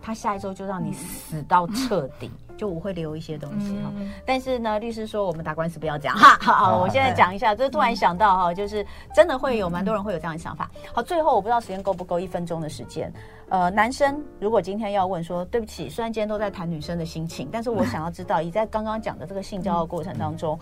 [0.00, 3.92] 他下一周就让你死到彻底，就我会留一些东西哈。
[4.24, 6.36] 但是呢，律师说我们打官司不要讲哈。
[6.40, 8.84] 好，我现在讲一下，这突然想到哈，就是
[9.14, 10.70] 真的会有蛮多人会有这样的想法。
[10.92, 13.12] 好，最后我不知道时间够不够，一分钟的时间。
[13.50, 20.58] 呃，男生如果今天要问说，对不起，虽然今天都在谈女生的心情，但是我想要知道，你在刚刚讲的这个性交的过程当中。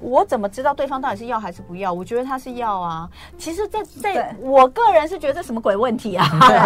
[0.00, 1.92] 我怎么知道对方到底是要还是不要？
[1.92, 3.08] 我觉得他是要啊。
[3.36, 6.24] 其实在，在在我个人是觉得这什么鬼问题啊？
[6.46, 6.56] 对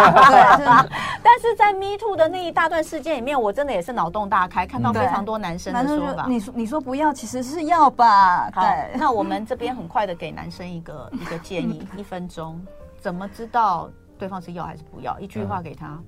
[0.65, 0.85] 啊，
[1.23, 6.25] 但是在 Me Too 的那一大段事件里面，我真的也是脑洞大开，看到非常多男生的说法。
[6.27, 8.49] 你说你说不要，其实是要吧？
[8.51, 12.61] 对，那我们这边很快的给男生一个一个建议，一分钟，
[12.99, 15.19] 怎么知道对方是要还是不要？
[15.19, 15.99] 一句话给他。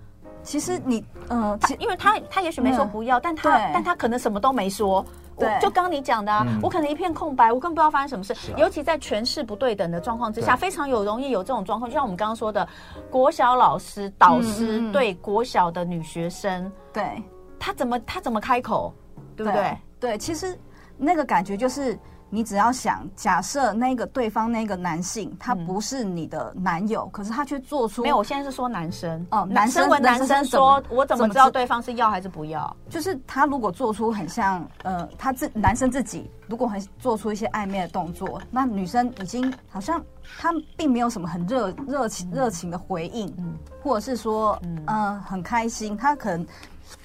[0.44, 5.04] 其实你，嗯，其因为他他也许没说不要，但他但他可能什么都没说。
[5.38, 8.54] 对，就刚你讲的，啊，我可能一片空白，我根本不知道发生什么事。
[8.58, 11.90] 尤其在权势不对等的状况之下，非常有容易有这种状况。
[11.90, 12.68] 就像我们刚刚说的，
[13.10, 17.22] 国小老师导师对国小的女学生，对，
[17.60, 18.94] 他怎么他怎么开口，
[19.36, 19.78] 对不对？
[20.00, 20.58] 对，其实
[20.98, 21.98] 那个感觉就是。
[22.36, 32.76] 你只要想，假设那个对方那个男性他不是你的男友，可是他却做出没有，我现在是说男生哦，男生问男生说，我怎么知道对方是要还是不要？
[32.90, 40.04] 就是他如果做出很像呃，他自男生自己如果很做出一些暧昧的动作，那女生已经好像
[40.38, 43.34] 他并没有什么很热热情热情的回应，
[43.82, 46.46] 或者是说嗯很开心，他可能。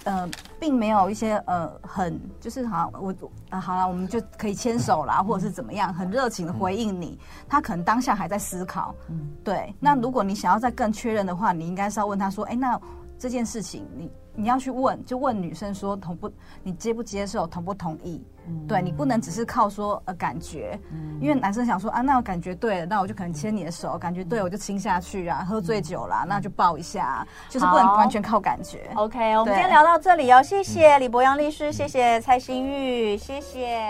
[0.05, 0.29] 呃，
[0.59, 3.17] 并没有一些呃很就是好我啊、
[3.51, 7.19] 呃、好了，我们就可以牵手啦，或者是怎么样，很热情的回应你。
[7.49, 9.75] 他可能当下还在思考，嗯，对。
[9.79, 12.81] 那如果你想要再更确认的话，你应该是要问他说，哎，那
[13.21, 14.11] 这件事情你。
[14.33, 16.31] 你要去问，就问女生说同不，
[16.63, 18.25] 你接不接受，同不同意？
[18.47, 28.89] 嗯、对，你不能只是靠说呃感觉，嗯、因为男生想说啊，那我感觉对了，那我就可能牵你的手，感觉对，我就亲下去啊，喝醉酒啦，嗯、那就抱一下，就是不能完全靠感觉。
[28.95, 33.81] OK，我们今天聊到这里哦，谢谢李博洋律师，谢谢蔡新玉，谢谢。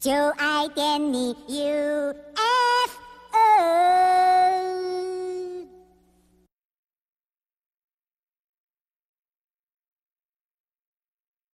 [0.00, 2.12] 就爱点你 UFO